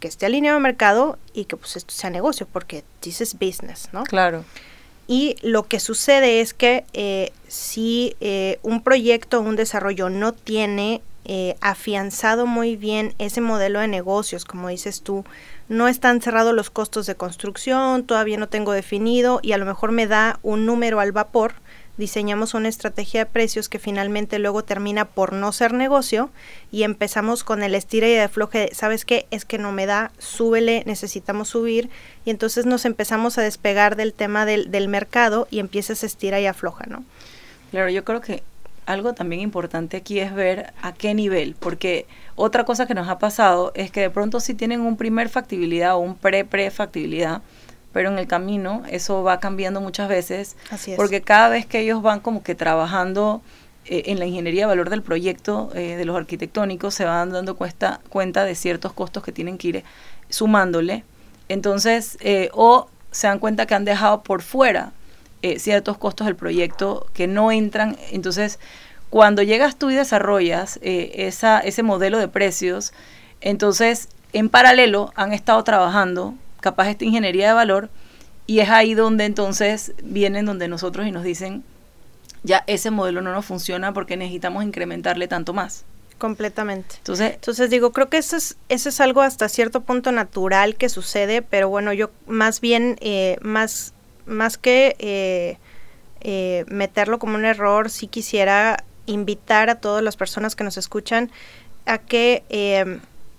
que 0.00 0.08
esté 0.08 0.26
alineado 0.26 0.56
al 0.56 0.62
mercado 0.62 1.18
y 1.34 1.46
que 1.46 1.56
pues 1.56 1.76
esto 1.76 1.92
sea 1.92 2.10
negocio, 2.10 2.46
porque 2.50 2.84
this 3.00 3.20
is 3.20 3.34
business, 3.34 3.88
¿no? 3.92 4.04
Claro. 4.04 4.44
Y 5.08 5.36
lo 5.42 5.66
que 5.66 5.80
sucede 5.80 6.40
es 6.40 6.52
que 6.52 6.84
eh, 6.92 7.32
si 7.48 8.14
eh, 8.20 8.58
un 8.62 8.82
proyecto 8.82 9.38
o 9.38 9.42
un 9.42 9.56
desarrollo 9.56 10.10
no 10.10 10.32
tiene 10.32 11.00
eh, 11.30 11.56
afianzado 11.60 12.46
muy 12.46 12.76
bien 12.76 13.14
ese 13.18 13.42
modelo 13.42 13.80
de 13.80 13.86
negocios, 13.86 14.46
como 14.46 14.68
dices 14.68 15.02
tú, 15.02 15.26
no 15.68 15.86
están 15.86 16.22
cerrados 16.22 16.54
los 16.54 16.70
costos 16.70 17.04
de 17.04 17.16
construcción, 17.16 18.04
todavía 18.04 18.38
no 18.38 18.48
tengo 18.48 18.72
definido 18.72 19.38
y 19.42 19.52
a 19.52 19.58
lo 19.58 19.66
mejor 19.66 19.92
me 19.92 20.06
da 20.06 20.40
un 20.42 20.64
número 20.64 21.00
al 21.00 21.12
vapor, 21.12 21.52
diseñamos 21.98 22.54
una 22.54 22.70
estrategia 22.70 23.20
de 23.20 23.30
precios 23.30 23.68
que 23.68 23.78
finalmente 23.78 24.38
luego 24.38 24.64
termina 24.64 25.04
por 25.04 25.34
no 25.34 25.52
ser 25.52 25.74
negocio 25.74 26.30
y 26.72 26.84
empezamos 26.84 27.44
con 27.44 27.62
el 27.62 27.74
estira 27.74 28.08
y 28.08 28.12
de 28.12 28.22
afloje, 28.22 28.70
¿sabes 28.72 29.04
qué? 29.04 29.26
Es 29.30 29.44
que 29.44 29.58
no 29.58 29.70
me 29.70 29.84
da, 29.84 30.12
súbele, 30.16 30.82
necesitamos 30.86 31.50
subir 31.50 31.90
y 32.24 32.30
entonces 32.30 32.64
nos 32.64 32.86
empezamos 32.86 33.36
a 33.36 33.42
despegar 33.42 33.96
del 33.96 34.14
tema 34.14 34.46
del, 34.46 34.70
del 34.70 34.88
mercado 34.88 35.46
y 35.50 35.58
empiezas 35.58 36.02
a 36.02 36.06
estira 36.06 36.40
y 36.40 36.46
afloja, 36.46 36.86
¿no? 36.86 37.04
Claro, 37.70 37.90
yo 37.90 38.02
creo 38.02 38.22
que 38.22 38.42
algo 38.88 39.12
también 39.12 39.42
importante 39.42 39.98
aquí 39.98 40.18
es 40.18 40.34
ver 40.34 40.72
a 40.80 40.94
qué 40.94 41.12
nivel, 41.12 41.54
porque 41.60 42.06
otra 42.36 42.64
cosa 42.64 42.86
que 42.86 42.94
nos 42.94 43.06
ha 43.08 43.18
pasado 43.18 43.70
es 43.74 43.90
que 43.90 44.00
de 44.00 44.08
pronto 44.08 44.40
sí 44.40 44.54
tienen 44.54 44.80
un 44.80 44.96
primer 44.96 45.28
factibilidad 45.28 45.94
o 45.94 45.98
un 45.98 46.16
pre-pre 46.16 46.70
factibilidad, 46.70 47.42
pero 47.92 48.10
en 48.10 48.18
el 48.18 48.26
camino 48.26 48.82
eso 48.90 49.22
va 49.22 49.40
cambiando 49.40 49.82
muchas 49.82 50.08
veces, 50.08 50.56
Así 50.70 50.92
es. 50.92 50.96
porque 50.96 51.20
cada 51.20 51.50
vez 51.50 51.66
que 51.66 51.80
ellos 51.80 52.00
van 52.00 52.20
como 52.20 52.42
que 52.42 52.54
trabajando 52.54 53.42
eh, 53.84 54.04
en 54.06 54.18
la 54.18 54.24
ingeniería 54.24 54.62
de 54.62 54.68
valor 54.68 54.88
del 54.88 55.02
proyecto 55.02 55.70
eh, 55.74 55.96
de 55.96 56.04
los 56.06 56.16
arquitectónicos, 56.16 56.94
se 56.94 57.04
van 57.04 57.30
dando 57.30 57.56
cuesta, 57.56 58.00
cuenta 58.08 58.44
de 58.44 58.54
ciertos 58.54 58.94
costos 58.94 59.22
que 59.22 59.32
tienen 59.32 59.58
que 59.58 59.68
ir 59.68 59.84
sumándole. 60.30 61.04
Entonces, 61.50 62.16
eh, 62.20 62.48
o 62.54 62.88
se 63.10 63.26
dan 63.26 63.38
cuenta 63.38 63.66
que 63.66 63.74
han 63.74 63.84
dejado 63.84 64.22
por 64.22 64.40
fuera 64.40 64.92
eh, 65.42 65.58
ciertos 65.58 65.98
costos 65.98 66.26
del 66.26 66.36
proyecto 66.36 67.06
que 67.12 67.26
no 67.26 67.52
entran. 67.52 67.96
Entonces, 68.10 68.58
cuando 69.10 69.42
llegas 69.42 69.76
tú 69.76 69.90
y 69.90 69.94
desarrollas 69.94 70.78
eh, 70.82 71.12
esa, 71.14 71.60
ese 71.60 71.82
modelo 71.82 72.18
de 72.18 72.28
precios, 72.28 72.92
entonces, 73.40 74.08
en 74.32 74.48
paralelo 74.48 75.12
han 75.14 75.32
estado 75.32 75.62
trabajando 75.64 76.34
capaz 76.60 76.90
esta 76.90 77.04
ingeniería 77.04 77.48
de 77.48 77.54
valor 77.54 77.88
y 78.46 78.60
es 78.60 78.70
ahí 78.70 78.94
donde 78.94 79.24
entonces 79.24 79.92
vienen 80.02 80.46
donde 80.46 80.68
nosotros 80.68 81.06
y 81.06 81.12
nos 81.12 81.22
dicen, 81.22 81.62
ya 82.42 82.64
ese 82.66 82.90
modelo 82.90 83.20
no 83.20 83.32
nos 83.32 83.44
funciona 83.44 83.92
porque 83.92 84.16
necesitamos 84.16 84.64
incrementarle 84.64 85.28
tanto 85.28 85.52
más. 85.52 85.84
Completamente. 86.18 86.96
Entonces, 86.98 87.34
Entonces 87.34 87.70
digo, 87.70 87.92
creo 87.92 88.08
que 88.08 88.18
eso 88.18 88.36
es, 88.36 88.56
eso 88.68 88.88
es 88.88 89.00
algo 89.00 89.22
hasta 89.22 89.48
cierto 89.48 89.82
punto 89.82 90.10
natural 90.10 90.74
que 90.74 90.88
sucede, 90.88 91.42
pero 91.42 91.68
bueno, 91.68 91.92
yo 91.92 92.10
más 92.26 92.60
bien, 92.60 92.96
eh, 93.00 93.36
más, 93.40 93.94
más 94.28 94.58
que 94.58 94.96
eh, 94.98 95.58
eh, 96.20 96.64
meterlo 96.68 97.18
como 97.18 97.34
un 97.34 97.44
error, 97.44 97.90
sí 97.90 98.06
quisiera 98.06 98.84
invitar 99.06 99.70
a 99.70 99.76
todas 99.76 100.02
las 100.02 100.16
personas 100.16 100.54
que 100.54 100.64
nos 100.64 100.76
escuchan 100.76 101.30
a 101.86 101.98
que 101.98 102.44
eh, 102.50 102.98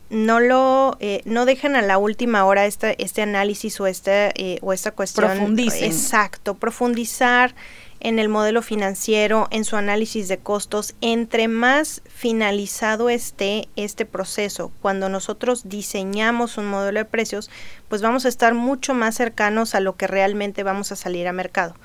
no 0.09 0.39
lo 0.39 0.97
eh, 0.99 1.21
no 1.25 1.45
dejen 1.45 1.75
a 1.75 1.81
la 1.81 1.97
última 1.97 2.45
hora 2.45 2.65
este, 2.65 3.01
este 3.03 3.21
análisis 3.21 3.79
o 3.79 3.87
este 3.87 4.31
eh, 4.35 4.59
o 4.61 4.73
esta 4.73 4.91
cuestión 4.91 5.27
Profundicen. 5.27 5.83
exacto 5.83 6.55
profundizar 6.55 7.53
en 7.99 8.19
el 8.19 8.29
modelo 8.29 8.61
financiero 8.61 9.47
en 9.51 9.65
su 9.65 9.75
análisis 9.75 10.27
de 10.27 10.37
costos 10.37 10.95
entre 11.01 11.47
más 11.47 12.01
finalizado 12.07 13.09
esté 13.09 13.67
este 13.75 14.05
proceso 14.05 14.71
cuando 14.81 15.09
nosotros 15.09 15.67
diseñamos 15.67 16.57
un 16.57 16.67
modelo 16.67 16.99
de 16.99 17.05
precios 17.05 17.49
pues 17.87 18.01
vamos 18.01 18.25
a 18.25 18.29
estar 18.29 18.53
mucho 18.53 18.93
más 18.93 19.15
cercanos 19.15 19.75
a 19.75 19.79
lo 19.79 19.95
que 19.95 20.07
realmente 20.07 20.63
vamos 20.63 20.91
a 20.91 20.95
salir 20.95 21.27
a 21.27 21.33
mercado. 21.33 21.75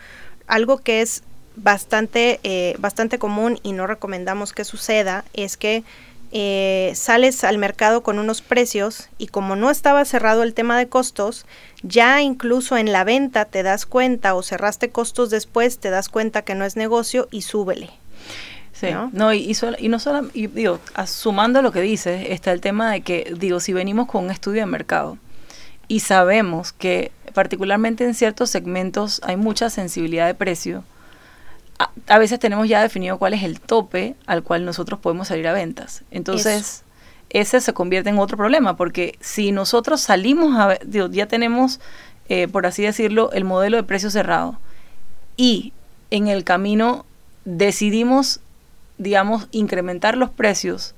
Algo 0.47 0.79
que 0.79 1.01
es 1.03 1.23
bastante 1.57 2.41
eh, 2.43 2.75
bastante 2.79 3.19
común 3.19 3.59
y 3.63 3.73
no 3.73 3.87
recomendamos 3.87 4.53
que 4.53 4.65
suceda 4.65 5.25
es 5.35 5.57
que 5.57 5.85
eh, 6.37 6.91
sales 6.97 7.45
al 7.45 7.59
mercado 7.59 8.03
con 8.03 8.19
unos 8.19 8.43
precios 8.43 9.09
y 9.19 9.29
como 9.29 9.55
no 9.55 9.71
estaba 9.71 10.05
cerrado 10.05 10.43
el 10.43 10.53
tema 10.53 10.77
de 10.77 10.89
costos, 10.89 11.47
ya 11.85 12.23
incluso 12.23 12.77
en 12.77 12.91
la 12.91 13.05
venta 13.05 13.45
te 13.45 13.63
das 13.63 13.87
cuenta 13.87 14.35
o 14.35 14.43
cerraste 14.43 14.91
costos 14.91 15.31
después, 15.31 15.79
te 15.79 15.91
das 15.91 16.09
cuenta 16.09 16.43
que 16.43 16.57
no 16.57 16.65
es 16.65 16.75
negocio 16.75 17.29
y 17.31 17.43
súbele. 17.43 17.91
Sí, 18.73 18.91
¿no? 18.91 19.11
no, 19.13 19.33
y, 19.33 19.57
y, 19.79 19.89
no 19.89 20.01
solo, 20.01 20.29
y 20.35 20.49
digo, 20.49 20.81
sumando 21.07 21.63
lo 21.63 21.71
que 21.71 21.81
dices, 21.81 22.27
está 22.29 22.51
el 22.51 22.61
tema 22.61 22.91
de 22.91 23.03
que, 23.03 23.33
digo, 23.39 23.61
si 23.61 23.73
venimos 23.73 24.09
con 24.09 24.25
un 24.25 24.33
estudio 24.33 24.63
de 24.63 24.67
mercado 24.67 25.19
y 25.87 26.01
sabemos 26.01 26.73
que 26.73 27.13
particularmente 27.33 28.03
en 28.03 28.15
ciertos 28.15 28.51
segmentos 28.51 29.21
hay 29.23 29.37
mucha 29.37 29.71
sensibilidad 29.71 30.27
de 30.27 30.35
precio, 30.35 30.83
a, 31.85 32.15
a 32.15 32.19
veces 32.19 32.39
tenemos 32.39 32.69
ya 32.69 32.83
definido 32.83 33.19
cuál 33.19 33.35
es 33.35 33.43
el 33.43 33.61
tope 33.61 34.15
al 34.27 34.43
cual 34.43 34.65
nosotros 34.65 35.01
podemos 35.01 35.29
salir 35.29 35.47
a 35.49 35.53
ventas. 35.53 36.03
Entonces, 36.11 36.85
ese 37.35 37.61
se 37.61 37.73
convierte 37.73 38.11
en 38.11 38.19
otro 38.19 38.37
problema, 38.37 38.77
porque 38.77 39.19
si 39.21 39.53
nosotros 39.53 40.01
salimos 40.01 40.57
a, 40.57 40.79
digo, 40.85 41.09
ya 41.11 41.27
tenemos, 41.27 41.81
eh, 42.29 42.49
por 42.49 42.67
así 42.67 42.83
decirlo, 42.83 43.33
el 43.33 43.45
modelo 43.45 43.77
de 43.77 43.83
precio 43.83 44.11
cerrado 44.11 44.59
y 45.37 45.73
en 46.11 46.29
el 46.29 46.45
camino 46.45 47.05
decidimos, 47.45 48.41
digamos, 48.99 49.49
incrementar 49.51 50.17
los 50.17 50.31
precios, 50.31 50.95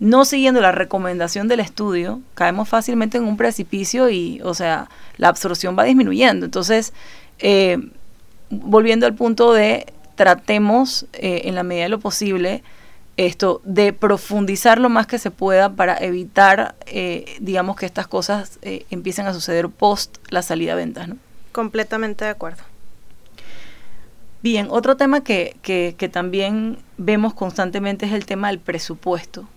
no 0.00 0.26
siguiendo 0.26 0.60
la 0.60 0.72
recomendación 0.72 1.48
del 1.48 1.60
estudio, 1.60 2.20
caemos 2.34 2.68
fácilmente 2.68 3.16
en 3.16 3.24
un 3.24 3.38
precipicio 3.38 4.10
y, 4.10 4.42
o 4.42 4.52
sea, 4.52 4.90
la 5.16 5.28
absorción 5.28 5.78
va 5.78 5.84
disminuyendo. 5.84 6.44
Entonces, 6.44 6.92
eh, 7.38 7.78
volviendo 8.50 9.06
al 9.06 9.14
punto 9.14 9.54
de 9.54 9.93
tratemos 10.14 11.06
eh, 11.12 11.42
en 11.44 11.54
la 11.54 11.62
medida 11.62 11.84
de 11.84 11.88
lo 11.90 12.00
posible 12.00 12.62
esto 13.16 13.60
de 13.64 13.92
profundizar 13.92 14.78
lo 14.78 14.88
más 14.88 15.06
que 15.06 15.18
se 15.18 15.30
pueda 15.30 15.72
para 15.72 15.96
evitar, 15.98 16.74
eh, 16.86 17.36
digamos, 17.40 17.76
que 17.76 17.86
estas 17.86 18.08
cosas 18.08 18.58
eh, 18.62 18.86
empiecen 18.90 19.26
a 19.26 19.32
suceder 19.32 19.68
post 19.68 20.16
la 20.30 20.42
salida 20.42 20.72
a 20.72 20.76
ventas, 20.76 21.08
¿no? 21.08 21.16
Completamente 21.52 22.24
de 22.24 22.32
acuerdo. 22.32 22.62
Bien, 24.42 24.66
otro 24.68 24.96
tema 24.96 25.22
que, 25.22 25.56
que, 25.62 25.94
que 25.96 26.08
también 26.08 26.78
vemos 26.98 27.34
constantemente 27.34 28.06
es 28.06 28.12
el 28.12 28.26
tema 28.26 28.48
del 28.48 28.58
presupuesto. 28.58 29.48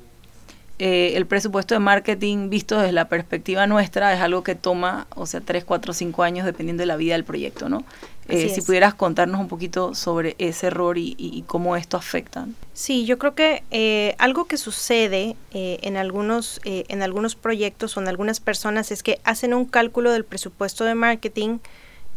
Eh, 0.80 1.14
el 1.16 1.26
presupuesto 1.26 1.74
de 1.74 1.80
marketing 1.80 2.50
visto 2.50 2.78
desde 2.78 2.92
la 2.92 3.10
perspectiva 3.10 3.66
nuestra 3.66 4.14
es 4.14 4.22
algo 4.22 4.44
que 4.44 4.54
toma, 4.54 5.08
o 5.16 5.26
sea, 5.26 5.42
3, 5.42 5.64
4, 5.66 5.94
5 5.94 6.24
años 6.24 6.46
dependiendo 6.46 6.82
de 6.82 6.88
la 6.88 6.98
vida 6.98 7.14
del 7.14 7.24
proyecto, 7.24 7.68
¿no? 7.68 7.84
Eh, 8.30 8.50
si 8.50 8.62
pudieras 8.62 8.94
contarnos 8.94 9.40
un 9.40 9.48
poquito 9.48 9.96
sobre 9.96 10.36
ese 10.38 10.68
error 10.68 10.98
y, 10.98 11.44
cómo 11.48 11.78
esto 11.78 11.96
afecta. 11.96 12.46
Sí, 12.74 13.06
yo 13.06 13.18
creo 13.18 13.36
que 13.36 13.64
eh, 13.72 14.16
algo 14.18 14.46
que 14.46 14.58
sucede 14.58 15.36
eh, 15.52 15.80
en, 15.82 15.96
algunos, 15.96 16.60
eh, 16.66 16.84
en 16.90 17.02
algunos 17.02 17.36
proyectos 17.36 17.96
o 17.96 18.02
en 18.02 18.08
algunas 18.08 18.40
personas 18.40 18.92
es 18.92 19.02
que 19.02 19.20
hacen 19.24 19.54
un 19.54 19.66
cálculo 19.66 20.12
del 20.12 20.26
presupuesto 20.26 20.84
de 20.84 20.96
marketing, 20.96 21.60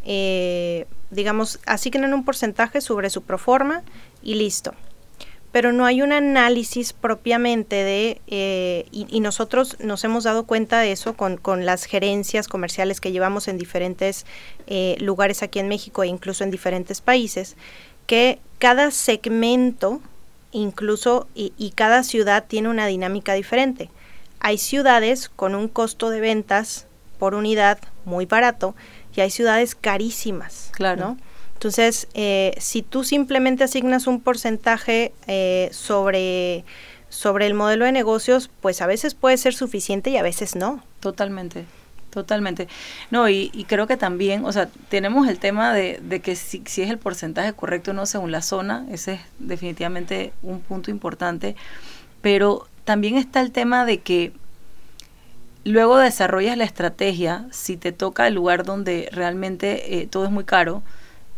eh, 0.05 0.87
digamos, 1.11 1.61
asignan 1.67 2.13
un 2.13 2.25
porcentaje 2.25 2.81
sobre 2.81 3.09
su 3.11 3.23
proforma 3.23 3.83
y 4.23 4.35
listo. 4.35 4.75
Pero 5.53 5.73
no 5.73 5.85
hay 5.85 6.03
un 6.03 6.13
análisis 6.13 6.93
propiamente 6.93 7.77
de, 7.77 8.21
eh, 8.29 8.87
y, 8.93 9.07
y 9.11 9.21
nosotros 9.21 9.77
nos 9.81 10.05
hemos 10.05 10.25
dado 10.25 10.45
cuenta 10.45 10.79
de 10.79 10.93
eso 10.93 11.15
con, 11.15 11.37
con 11.37 11.67
las 11.67 11.85
gerencias 11.85 12.47
comerciales 12.47 13.01
que 13.01 13.11
llevamos 13.11 13.49
en 13.49 13.59
diferentes 13.59 14.27
eh, 14.69 14.97
lugares 15.01 15.43
aquí 15.43 15.59
en 15.59 15.69
México 15.69 16.05
e 16.05 16.07
incluso 16.07 16.45
en 16.45 16.51
diferentes 16.51 17.01
países, 17.01 17.57
que 18.07 18.39
cada 18.59 18.91
segmento 18.93 20.01
incluso 20.53 21.27
y, 21.35 21.53
y 21.57 21.71
cada 21.71 22.03
ciudad 22.03 22.45
tiene 22.47 22.69
una 22.69 22.87
dinámica 22.87 23.35
diferente. 23.35 23.91
Hay 24.41 24.59
ciudades 24.59 25.29
con 25.29 25.55
un 25.55 25.69
costo 25.69 26.11
de 26.11 26.21
ventas 26.21 26.87
por 27.19 27.35
unidad 27.35 27.79
muy 28.05 28.27
barato 28.27 28.75
y 29.15 29.21
hay 29.21 29.31
ciudades 29.31 29.75
carísimas. 29.75 30.71
Claro. 30.73 31.01
¿no? 31.01 31.30
Entonces, 31.61 32.09
eh, 32.15 32.55
si 32.59 32.81
tú 32.81 33.05
simplemente 33.05 33.65
asignas 33.65 34.07
un 34.07 34.23
porcentaje 34.23 35.13
eh, 35.27 35.69
sobre, 35.73 36.65
sobre 37.11 37.47
el 37.47 37.53
modelo 37.53 37.85
de 37.85 37.93
negocios, 37.93 38.49
pues 38.63 38.81
a 38.81 38.87
veces 38.87 39.13
puede 39.13 39.37
ser 39.37 39.53
suficiente 39.53 40.09
y 40.09 40.17
a 40.17 40.23
veces 40.23 40.57
no. 40.57 40.83
Totalmente, 41.01 41.67
totalmente. 42.09 42.67
No, 43.11 43.29
y, 43.29 43.51
y 43.53 43.65
creo 43.65 43.87
que 43.87 43.99
también, 43.99 44.47
o 44.47 44.53
sea, 44.53 44.71
tenemos 44.89 45.29
el 45.29 45.39
tema 45.39 45.75
de, 45.75 46.01
de 46.03 46.21
que 46.21 46.35
si, 46.35 46.63
si 46.65 46.81
es 46.81 46.89
el 46.89 46.97
porcentaje 46.97 47.53
correcto 47.53 47.91
o 47.91 47.95
no 47.95 48.07
según 48.07 48.33
la 48.33 48.41
zona, 48.41 48.87
ese 48.91 49.13
es 49.13 49.21
definitivamente 49.39 50.33
un 50.43 50.61
punto 50.61 50.91
importante, 50.91 51.57
pero 52.23 52.69
también 52.85 53.19
está 53.19 53.43
el 53.43 53.53
tema 53.53 53.85
de 53.85 53.99
que 53.99 54.33
luego 55.65 55.99
desarrollas 55.99 56.57
la 56.57 56.65
estrategia, 56.65 57.45
si 57.51 57.77
te 57.77 57.93
toca 57.93 58.27
el 58.27 58.33
lugar 58.33 58.65
donde 58.65 59.11
realmente 59.13 60.01
eh, 60.01 60.07
todo 60.07 60.25
es 60.25 60.31
muy 60.31 60.45
caro, 60.45 60.83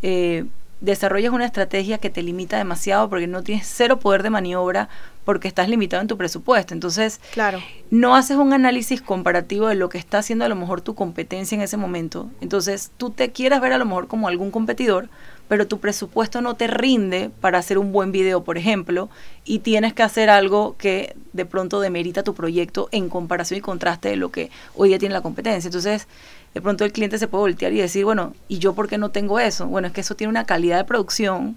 eh, 0.02 0.44
desarrollas 0.82 1.32
una 1.32 1.46
estrategia 1.46 1.98
que 1.98 2.10
te 2.10 2.22
limita 2.22 2.58
demasiado 2.58 3.08
porque 3.08 3.28
no 3.28 3.42
tienes 3.42 3.68
cero 3.68 4.00
poder 4.00 4.22
de 4.24 4.30
maniobra 4.30 4.88
porque 5.24 5.46
estás 5.46 5.68
limitado 5.68 6.02
en 6.02 6.08
tu 6.08 6.16
presupuesto. 6.16 6.74
Entonces, 6.74 7.20
claro. 7.32 7.60
no 7.90 8.16
haces 8.16 8.36
un 8.36 8.52
análisis 8.52 9.00
comparativo 9.00 9.68
de 9.68 9.76
lo 9.76 9.88
que 9.88 9.98
está 9.98 10.18
haciendo 10.18 10.44
a 10.44 10.48
lo 10.48 10.56
mejor 10.56 10.80
tu 10.80 10.96
competencia 10.96 11.54
en 11.54 11.62
ese 11.62 11.76
momento. 11.76 12.28
Entonces, 12.40 12.90
tú 12.96 13.10
te 13.10 13.30
quieras 13.30 13.60
ver 13.60 13.72
a 13.72 13.78
lo 13.78 13.84
mejor 13.84 14.08
como 14.08 14.26
algún 14.26 14.50
competidor, 14.50 15.08
pero 15.46 15.68
tu 15.68 15.78
presupuesto 15.78 16.40
no 16.40 16.54
te 16.54 16.66
rinde 16.66 17.30
para 17.40 17.58
hacer 17.58 17.78
un 17.78 17.92
buen 17.92 18.10
video, 18.10 18.42
por 18.42 18.58
ejemplo, 18.58 19.10
y 19.44 19.60
tienes 19.60 19.92
que 19.92 20.02
hacer 20.02 20.30
algo 20.30 20.76
que 20.78 21.14
de 21.32 21.46
pronto 21.46 21.80
demerita 21.80 22.24
tu 22.24 22.34
proyecto 22.34 22.88
en 22.90 23.08
comparación 23.08 23.58
y 23.58 23.60
contraste 23.60 24.08
de 24.08 24.16
lo 24.16 24.30
que 24.30 24.50
hoy 24.74 24.88
día 24.88 24.98
tiene 24.98 25.14
la 25.14 25.20
competencia. 25.20 25.68
Entonces, 25.68 26.08
de 26.54 26.60
pronto 26.60 26.84
el 26.84 26.92
cliente 26.92 27.18
se 27.18 27.28
puede 27.28 27.42
voltear 27.42 27.72
y 27.72 27.80
decir, 27.80 28.04
bueno, 28.04 28.34
¿y 28.48 28.58
yo 28.58 28.74
por 28.74 28.88
qué 28.88 28.98
no 28.98 29.10
tengo 29.10 29.40
eso? 29.40 29.66
Bueno, 29.66 29.88
es 29.88 29.94
que 29.94 30.02
eso 30.02 30.14
tiene 30.14 30.30
una 30.30 30.44
calidad 30.44 30.76
de 30.76 30.84
producción, 30.84 31.56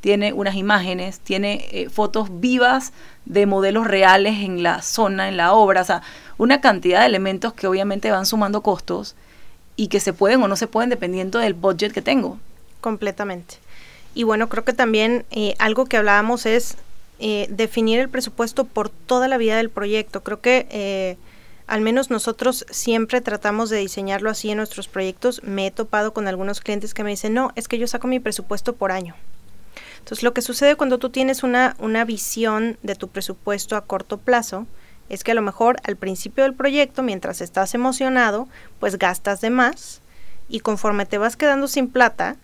tiene 0.00 0.32
unas 0.32 0.56
imágenes, 0.56 1.20
tiene 1.20 1.68
eh, 1.70 1.88
fotos 1.88 2.40
vivas 2.40 2.92
de 3.24 3.46
modelos 3.46 3.86
reales 3.86 4.40
en 4.40 4.64
la 4.64 4.82
zona, 4.82 5.28
en 5.28 5.36
la 5.36 5.52
obra, 5.52 5.82
o 5.82 5.84
sea, 5.84 6.02
una 6.38 6.60
cantidad 6.60 7.00
de 7.00 7.06
elementos 7.06 7.52
que 7.52 7.68
obviamente 7.68 8.10
van 8.10 8.26
sumando 8.26 8.62
costos 8.62 9.14
y 9.76 9.86
que 9.86 10.00
se 10.00 10.12
pueden 10.12 10.42
o 10.42 10.48
no 10.48 10.56
se 10.56 10.66
pueden 10.66 10.90
dependiendo 10.90 11.38
del 11.38 11.54
budget 11.54 11.92
que 11.92 12.02
tengo. 12.02 12.38
Completamente. 12.80 13.54
Y 14.14 14.24
bueno, 14.24 14.48
creo 14.48 14.64
que 14.64 14.72
también 14.72 15.24
eh, 15.30 15.54
algo 15.60 15.86
que 15.86 15.96
hablábamos 15.96 16.46
es 16.46 16.76
eh, 17.20 17.46
definir 17.48 18.00
el 18.00 18.08
presupuesto 18.08 18.64
por 18.64 18.88
toda 18.88 19.28
la 19.28 19.38
vida 19.38 19.56
del 19.56 19.70
proyecto. 19.70 20.24
Creo 20.24 20.40
que 20.40 21.16
al 21.66 21.80
menos 21.80 22.10
nosotros 22.10 22.66
siempre 22.70 23.20
tratamos 23.20 23.70
de 23.70 23.78
diseñarlo 23.78 24.30
así 24.30 24.50
en 24.50 24.58
nuestros 24.58 24.88
proyectos. 24.88 25.42
Me 25.42 25.66
he 25.66 25.70
topado 25.70 26.12
con 26.12 26.28
algunos 26.28 26.60
clientes 26.60 26.94
que 26.94 27.04
me 27.04 27.10
dicen, 27.10 27.34
no, 27.34 27.52
es 27.56 27.68
que 27.68 27.78
yo 27.78 27.86
saco 27.86 28.08
mi 28.08 28.20
presupuesto 28.20 28.74
por 28.74 28.92
año. 28.92 29.14
Entonces, 29.98 30.22
lo 30.22 30.34
que 30.34 30.42
sucede 30.42 30.76
cuando 30.76 30.98
tú 30.98 31.10
tienes 31.10 31.42
una, 31.42 31.76
una 31.78 32.04
visión 32.04 32.76
de 32.82 32.96
tu 32.96 33.08
presupuesto 33.08 33.76
a 33.76 33.82
corto 33.82 34.18
plazo 34.18 34.66
es 35.08 35.22
que 35.24 35.32
a 35.32 35.34
lo 35.34 35.42
mejor 35.42 35.76
al 35.84 35.96
principio 35.96 36.44
del 36.44 36.54
proyecto, 36.54 37.02
mientras 37.02 37.40
estás 37.40 37.74
emocionado, 37.74 38.48
pues 38.80 38.98
gastas 38.98 39.40
de 39.40 39.50
más 39.50 40.00
y 40.48 40.60
conforme 40.60 41.06
te 41.06 41.18
vas 41.18 41.36
quedando 41.36 41.68
sin 41.68 41.88
plata, 41.88 42.36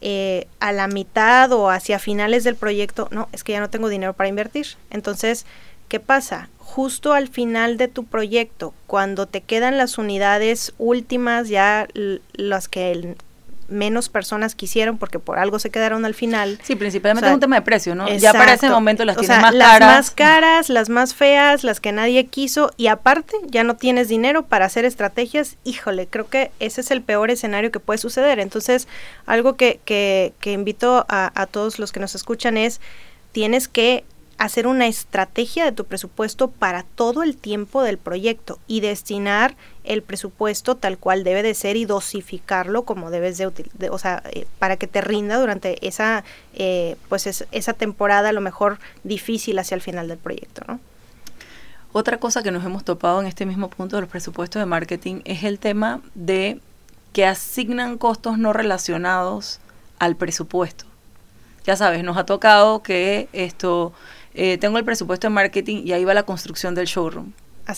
eh, 0.00 0.48
a 0.60 0.72
la 0.72 0.86
mitad 0.86 1.50
o 1.52 1.70
hacia 1.70 1.98
finales 1.98 2.44
del 2.44 2.56
proyecto, 2.56 3.08
no, 3.10 3.28
es 3.32 3.44
que 3.44 3.52
ya 3.52 3.60
no 3.60 3.70
tengo 3.70 3.88
dinero 3.88 4.12
para 4.12 4.28
invertir. 4.28 4.66
Entonces, 4.90 5.46
¿qué 5.88 6.00
pasa? 6.00 6.48
Justo 6.58 7.12
al 7.12 7.28
final 7.28 7.76
de 7.76 7.88
tu 7.88 8.04
proyecto, 8.04 8.74
cuando 8.86 9.26
te 9.26 9.40
quedan 9.40 9.78
las 9.78 9.98
unidades 9.98 10.74
últimas, 10.78 11.48
ya 11.48 11.86
las 12.34 12.68
que 12.68 12.90
el, 12.90 13.16
menos 13.68 14.08
personas 14.08 14.54
quisieron 14.54 14.98
porque 14.98 15.18
por 15.18 15.38
algo 15.38 15.58
se 15.58 15.70
quedaron 15.70 16.04
al 16.04 16.14
final. 16.14 16.58
Sí, 16.62 16.76
principalmente 16.76 17.28
es 17.28 17.34
un 17.34 17.40
tema 17.40 17.56
de 17.56 17.62
precio, 17.62 17.94
¿no? 17.94 18.08
Ya 18.08 18.32
para 18.32 18.54
ese 18.54 18.68
momento 18.70 19.04
las 19.04 19.16
tienes 19.16 19.40
más 19.40 19.54
las 19.54 19.68
caras. 19.68 19.80
Las 19.80 19.96
más 19.96 20.10
caras, 20.10 20.68
las 20.68 20.88
más 20.88 21.14
feas, 21.14 21.64
las 21.64 21.80
que 21.80 21.92
nadie 21.92 22.26
quiso 22.26 22.70
y 22.76 22.88
aparte 22.88 23.36
ya 23.46 23.64
no 23.64 23.76
tienes 23.76 24.08
dinero 24.08 24.44
para 24.44 24.66
hacer 24.66 24.84
estrategias. 24.84 25.56
Híjole, 25.64 26.06
creo 26.06 26.28
que 26.28 26.50
ese 26.60 26.80
es 26.80 26.90
el 26.90 27.02
peor 27.02 27.30
escenario 27.30 27.70
que 27.70 27.80
puede 27.80 27.98
suceder. 27.98 28.40
Entonces, 28.40 28.88
algo 29.26 29.56
que, 29.56 29.80
que, 29.84 30.32
que 30.40 30.52
invito 30.52 31.06
a, 31.08 31.32
a 31.40 31.46
todos 31.46 31.78
los 31.78 31.92
que 31.92 32.00
nos 32.00 32.14
escuchan 32.14 32.56
es, 32.56 32.80
tienes 33.32 33.68
que 33.68 34.04
hacer 34.38 34.66
una 34.66 34.86
estrategia 34.86 35.64
de 35.64 35.72
tu 35.72 35.84
presupuesto 35.84 36.48
para 36.48 36.82
todo 36.82 37.22
el 37.22 37.36
tiempo 37.36 37.82
del 37.82 37.98
proyecto 37.98 38.58
y 38.66 38.80
destinar 38.80 39.56
el 39.84 40.02
presupuesto 40.02 40.76
tal 40.76 40.98
cual 40.98 41.24
debe 41.24 41.42
de 41.42 41.54
ser 41.54 41.76
y 41.76 41.84
dosificarlo 41.84 42.82
como 42.84 43.10
debes 43.10 43.38
de, 43.38 43.46
utilizar, 43.46 43.90
o 43.90 43.98
sea, 43.98 44.22
eh, 44.32 44.46
para 44.58 44.76
que 44.76 44.86
te 44.86 45.00
rinda 45.00 45.38
durante 45.38 45.86
esa, 45.86 46.24
eh, 46.54 46.96
pues 47.08 47.26
esa 47.26 47.72
temporada 47.74 48.30
a 48.30 48.32
lo 48.32 48.40
mejor 48.40 48.78
difícil 49.02 49.58
hacia 49.58 49.74
el 49.74 49.80
final 49.80 50.08
del 50.08 50.18
proyecto. 50.18 50.62
Otra 51.92 52.18
cosa 52.18 52.42
que 52.42 52.50
nos 52.50 52.64
hemos 52.64 52.82
topado 52.84 53.20
en 53.20 53.26
este 53.26 53.46
mismo 53.46 53.68
punto 53.70 53.96
de 53.96 54.02
los 54.02 54.10
presupuestos 54.10 54.60
de 54.60 54.66
marketing 54.66 55.20
es 55.24 55.44
el 55.44 55.60
tema 55.60 56.00
de 56.14 56.60
que 57.12 57.24
asignan 57.24 57.98
costos 57.98 58.36
no 58.36 58.52
relacionados 58.52 59.60
al 60.00 60.16
presupuesto. 60.16 60.86
Ya 61.64 61.76
sabes, 61.76 62.02
nos 62.02 62.16
ha 62.16 62.26
tocado 62.26 62.82
que 62.82 63.28
esto 63.32 63.92
eh, 64.34 64.58
tengo 64.58 64.78
el 64.78 64.84
presupuesto 64.84 65.28
de 65.28 65.34
marketing 65.34 65.82
y 65.84 65.92
ahí 65.92 66.04
va 66.04 66.14
la 66.14 66.24
construcción 66.24 66.74
del 66.74 66.86
showroom. 66.86 67.32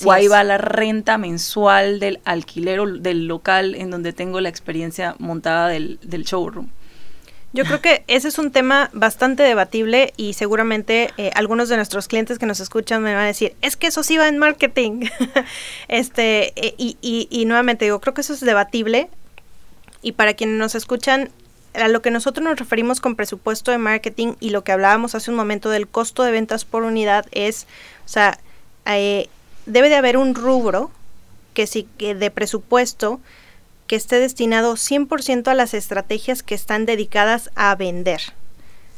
o 0.05 0.12
ahí 0.12 0.27
va 0.27 0.42
la 0.42 0.59
renta 0.59 1.19
mensual 1.19 2.01
del 2.01 2.21
alquiler 2.25 2.81
del 3.01 3.27
local 3.27 3.75
en 3.75 3.90
donde 3.90 4.12
tengo 4.12 4.40
la 4.40 4.49
experiencia 4.49 5.14
montada 5.19 5.69
del, 5.69 5.99
showroom. 6.03 6.69
Yo 7.53 7.64
creo 7.64 7.81
que 7.81 8.05
ese 8.07 8.29
es 8.29 8.38
un 8.38 8.51
tema 8.51 8.90
bastante 8.92 9.42
debatible 9.42 10.12
y 10.16 10.35
seguramente 10.35 11.11
eh, 11.16 11.31
algunos 11.35 11.69
de 11.69 11.77
nuestros 11.77 12.07
clientes 12.07 12.38
que 12.38 12.45
nos 12.45 12.61
escuchan 12.61 13.03
me 13.03 13.14
van 13.14 13.25
a 13.25 13.27
decir, 13.27 13.55
es 13.62 13.77
que 13.77 13.87
eso 13.87 14.03
sí 14.03 14.19
va 14.19 14.29
en 14.29 14.37
marketing. 14.37 15.07
este, 15.88 16.53
eh, 16.57 16.75
y, 16.77 16.99
y, 17.01 17.29
y, 17.31 17.47
nuevamente 17.47 17.87
digo, 17.87 18.01
creo 18.01 18.12
que 18.12 18.21
eso 18.21 18.35
es 18.35 18.40
debatible 18.40 19.09
y 20.03 20.12
para 20.12 20.35
quienes 20.35 20.59
nos 20.59 20.75
escuchan, 20.75 21.31
a 21.77 21.89
lo 21.89 22.03
que 22.03 22.11
nosotros 22.11 22.45
nos 22.45 22.59
referimos 22.59 23.01
con 23.01 23.17
presupuesto 23.17 23.71
de 23.71 23.79
marketing 23.79 24.35
y 24.41 24.51
lo 24.51 24.65
que 24.65 24.73
hablábamos 24.73 25.15
hace 25.15 25.31
un 25.31 25.37
momento 25.37 25.71
del 25.71 25.87
costo 25.87 26.23
de 26.23 26.33
ventas 26.33 26.65
por 26.65 26.83
unidad 26.83 27.27
es, 27.33 27.67
o 28.05 28.09
sea, 28.09 28.39
eh, 28.87 29.29
debe 29.67 29.89
de 29.89 29.97
haber 29.97 30.17
un 30.17 30.35
rubro 30.35 30.91
que 31.55 31.67
sí 31.67 31.89
que 31.99 32.15
de 32.15 32.31
presupuesto 32.31 33.21
que 33.87 33.97
esté 33.97 34.19
destinado 34.19 34.75
100% 34.75 35.49
a 35.49 35.55
las 35.55 35.75
estrategias 35.75 36.43
que 36.43 36.55
están 36.55 36.87
dedicadas 36.87 37.51
a 37.55 37.75
vender. 37.77 38.21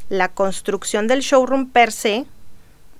La 0.08 0.28
construcción 0.28 1.06
del 1.06 1.20
showroom 1.20 1.68
per 1.68 1.92
se 1.92 2.24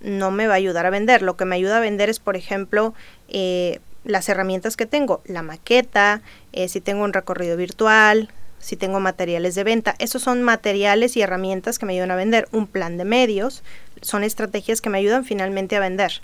no 0.01 0.31
me 0.31 0.47
va 0.47 0.55
a 0.55 0.57
ayudar 0.57 0.87
a 0.87 0.91
vender. 0.91 1.23
Lo 1.23 1.37
que 1.37 1.45
me 1.45 1.57
ayuda 1.57 1.79
a 1.79 1.81
vender 1.81 2.11
es, 2.11 2.21
por 2.21 2.37
ejemplo, 2.37 2.95
eh, 3.29 3.81
las 4.05 4.29
herramientas 4.29 4.77
que 4.77 4.87
tengo, 4.87 5.23
la 5.25 5.43
maqueta, 5.43 6.21
eh, 6.53 6.69
si 6.69 6.81
tengo 6.81 7.05
un 7.05 7.13
recorrido 7.13 7.57
virtual, 7.57 8.29
si 8.59 8.77
tengo 8.77 9.01
materiales 9.01 9.55
de 9.55 9.65
venta. 9.65 9.95
Esos 9.99 10.23
son 10.23 10.43
materiales 10.43 11.17
y 11.17 11.23
herramientas 11.23 11.79
que 11.79 11.87
me 11.87 11.93
ayudan 11.95 12.11
a 12.11 12.17
vender. 12.17 12.49
Un 12.53 12.67
plan 12.67 12.97
de 12.97 13.05
medios 13.05 13.63
son 14.03 14.25
estrategias 14.25 14.81
que 14.81 14.91
me 14.91 14.99
ayudan 14.99 15.25
finalmente 15.25 15.77
a 15.77 15.81
vender. 15.81 16.21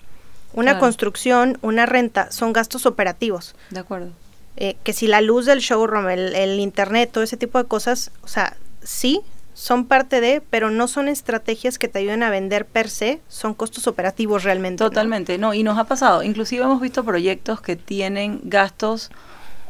Una 0.53 0.79
construcción, 0.79 1.59
una 1.63 1.85
renta, 1.85 2.31
son 2.31 2.53
gastos 2.53 2.87
operativos. 2.87 3.57
De 3.71 3.81
acuerdo. 3.81 4.11
Eh, 4.57 4.77
que 4.85 4.93
si 4.93 5.09
la 5.09 5.21
luz 5.21 5.47
del 5.47 5.59
showroom, 5.59 6.09
el, 6.09 6.35
el 6.37 6.61
internet, 6.61 7.11
todo 7.13 7.25
ese 7.25 7.37
tipo 7.37 7.59
de 7.59 7.65
cosas, 7.65 8.13
o 8.23 8.29
sea, 8.29 8.57
sí, 8.85 9.23
son 9.55 9.87
parte 9.87 10.21
de, 10.21 10.43
pero 10.51 10.71
no 10.71 10.89
son 10.89 11.09
estrategias 11.09 11.79
que 11.79 11.89
te 11.89 12.01
ayuden 12.01 12.23
a 12.23 12.31
vender 12.31 12.67
per 12.67 12.91
se, 12.91 13.21
son 13.29 13.55
costos 13.55 13.87
operativos 13.87 14.43
realmente. 14.43 14.83
Totalmente, 14.83 15.39
no, 15.39 15.55
y 15.55 15.63
nos 15.63 15.79
ha 15.79 15.85
pasado, 15.85 16.23
inclusive 16.23 16.65
hemos 16.65 16.81
visto 16.81 17.05
proyectos 17.05 17.61
que 17.61 17.77
tienen 17.77 18.41
gastos 18.45 19.11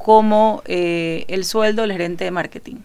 como 0.05 0.63
eh, 0.67 1.25
el 1.29 1.47
sueldo 1.47 1.81
del 1.81 1.93
gerente 1.93 2.25
de 2.25 2.31
marketing, 2.31 2.77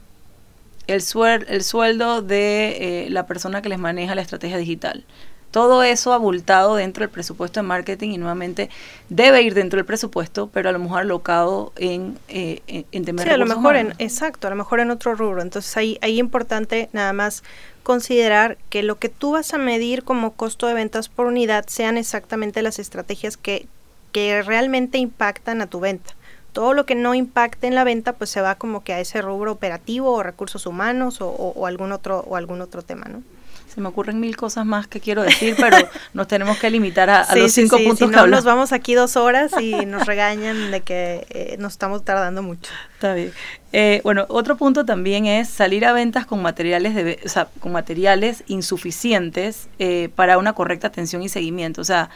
el, 0.87 1.03
el 1.49 1.63
sueldo 1.65 2.21
de 2.21 2.77
eh, 3.07 3.09
la 3.09 3.27
persona 3.27 3.61
que 3.61 3.67
les 3.67 3.77
maneja 3.77 4.15
la 4.15 4.21
estrategia 4.21 4.57
digital. 4.57 5.03
Todo 5.51 5.83
eso 5.83 6.13
abultado 6.13 6.75
dentro 6.75 7.01
del 7.01 7.09
presupuesto 7.09 7.59
de 7.59 7.67
marketing 7.67 8.11
y 8.11 8.17
nuevamente 8.17 8.69
debe 9.09 9.41
ir 9.41 9.53
dentro 9.53 9.75
del 9.75 9.85
presupuesto, 9.85 10.47
pero 10.47 10.69
a 10.69 10.71
lo 10.71 10.79
mejor 10.79 11.01
alocado 11.01 11.73
en, 11.75 12.17
eh, 12.29 12.61
en, 12.69 13.03
temas 13.03 13.25
sí, 13.25 13.31
a 13.31 13.35
lo 13.35 13.45
mejor 13.45 13.75
en, 13.75 13.95
exacto, 13.97 14.47
a 14.47 14.51
lo 14.51 14.55
mejor 14.55 14.79
en 14.79 14.89
otro 14.89 15.13
rubro. 15.13 15.41
Entonces 15.41 15.75
ahí, 15.75 15.97
ahí 16.01 16.13
es 16.13 16.19
importante 16.19 16.87
nada 16.93 17.11
más 17.11 17.43
considerar 17.83 18.57
que 18.69 18.81
lo 18.81 18.97
que 18.97 19.09
tú 19.09 19.31
vas 19.31 19.53
a 19.53 19.57
medir 19.57 20.05
como 20.05 20.31
costo 20.31 20.67
de 20.67 20.73
ventas 20.73 21.09
por 21.09 21.25
unidad 21.25 21.65
sean 21.67 21.97
exactamente 21.97 22.61
las 22.61 22.79
estrategias 22.79 23.35
que, 23.35 23.67
que 24.13 24.41
realmente 24.41 24.99
impactan 24.99 25.61
a 25.61 25.67
tu 25.67 25.81
venta 25.81 26.13
todo 26.59 26.73
lo 26.73 26.85
que 26.85 26.93
no 26.93 27.15
impacte 27.15 27.67
en 27.67 27.75
la 27.75 27.85
venta 27.85 28.11
pues 28.11 28.29
se 28.31 28.41
va 28.41 28.55
como 28.55 28.83
que 28.83 28.91
a 28.91 28.99
ese 28.99 29.21
rubro 29.21 29.53
operativo 29.53 30.11
o 30.11 30.23
recursos 30.23 30.65
humanos 30.65 31.19
o, 31.21 31.65
algún 31.65 31.93
otro 31.93 32.19
o 32.27 32.35
algún 32.35 32.59
otro 32.59 32.81
tema 32.81 33.05
no 33.05 33.23
se 33.73 33.79
me 33.79 33.87
ocurren 33.87 34.19
mil 34.19 34.35
cosas 34.35 34.65
más 34.65 34.85
que 34.85 34.99
quiero 34.99 35.21
decir 35.23 35.55
pero 35.57 35.77
nos 36.13 36.27
tenemos 36.27 36.57
que 36.57 36.69
limitar 36.69 37.09
a, 37.09 37.33
los 37.33 37.53
cinco 37.53 37.77
puntos 37.77 38.09
si 38.09 38.13
no, 38.13 38.27
nos 38.27 38.43
vamos 38.43 38.73
aquí 38.73 38.93
dos 38.93 39.15
horas 39.15 39.53
y 39.61 39.71
nos 39.85 40.05
regañan 40.05 40.69
de 40.69 40.81
que 40.81 41.25
eh, 41.29 41.55
nos 41.59 41.71
estamos 41.71 42.03
tardando 42.03 42.43
mucho. 42.43 42.73
Está 42.95 43.13
bien. 43.13 43.31
Eh, 43.71 44.01
bueno 44.03 44.25
otro 44.27 44.57
punto 44.57 44.83
también 44.83 45.27
es 45.27 45.47
salir 45.47 45.85
a 45.85 45.93
ventas 45.93 46.25
con 46.25 46.41
materiales 46.41 46.93
de 46.93 47.21
o 47.23 47.29
sea, 47.29 47.47
con 47.61 47.71
materiales 47.71 48.43
insuficientes 48.47 49.69
eh, 49.79 50.09
para 50.13 50.37
una 50.37 50.51
correcta 50.51 50.87
atención 50.87 51.21
y 51.21 51.29
seguimiento. 51.29 51.79
O 51.79 51.85
sea 51.85 52.09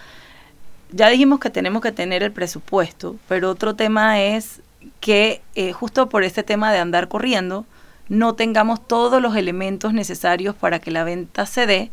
ya 0.94 1.10
dijimos 1.10 1.40
que 1.40 1.50
tenemos 1.50 1.82
que 1.82 1.92
tener 1.92 2.24
el 2.24 2.32
presupuesto, 2.32 3.18
pero 3.28 3.50
otro 3.50 3.76
tema 3.76 4.22
es 4.22 4.62
que 5.00 5.42
eh, 5.56 5.74
justo 5.74 6.08
por 6.10 6.24
este 6.24 6.44
tema 6.44 6.72
de 6.72 6.80
andar 6.80 7.08
corriendo, 7.08 7.66
no 8.10 8.36
tengamos 8.36 8.86
todos 8.88 9.22
los 9.22 9.36
elementos 9.36 9.94
necesarios 9.94 10.56
para 10.56 10.80
que 10.80 10.92
la 10.92 11.04
venta 11.04 11.46
se 11.46 11.66
dé, 11.66 11.92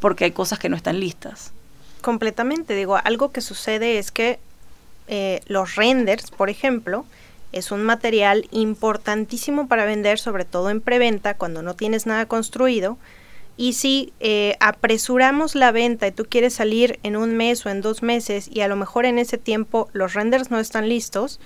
porque 0.00 0.24
hay 0.24 0.30
cosas 0.30 0.58
que 0.58 0.68
no 0.68 0.76
están 0.76 1.00
listas. 1.00 1.52
Completamente, 2.00 2.74
digo, 2.74 2.96
algo 2.96 3.30
que 3.30 3.42
sucede 3.42 3.98
es 3.98 4.10
que 4.10 4.38
eh, 5.08 5.40
los 5.46 5.74
renders, 5.74 6.30
por 6.30 6.48
ejemplo, 6.48 7.04
es 7.52 7.72
un 7.72 7.82
material 7.82 8.46
importantísimo 8.52 9.66
para 9.68 9.84
vender, 9.84 10.18
sobre 10.18 10.44
todo 10.44 10.70
en 10.70 10.80
preventa, 10.80 11.34
cuando 11.34 11.62
no 11.62 11.74
tienes 11.74 12.06
nada 12.06 12.26
construido. 12.26 12.96
Y 13.60 13.74
si 13.74 14.14
eh, 14.20 14.56
apresuramos 14.58 15.54
la 15.54 15.70
venta 15.70 16.06
y 16.06 16.12
tú 16.12 16.24
quieres 16.26 16.54
salir 16.54 16.98
en 17.02 17.14
un 17.14 17.36
mes 17.36 17.66
o 17.66 17.68
en 17.68 17.82
dos 17.82 18.02
meses 18.02 18.48
y 18.50 18.62
a 18.62 18.68
lo 18.68 18.74
mejor 18.74 19.04
en 19.04 19.18
ese 19.18 19.36
tiempo 19.36 19.90
los 19.92 20.14
renders 20.14 20.50
no 20.50 20.58
están 20.58 20.88
listos, 20.88 21.40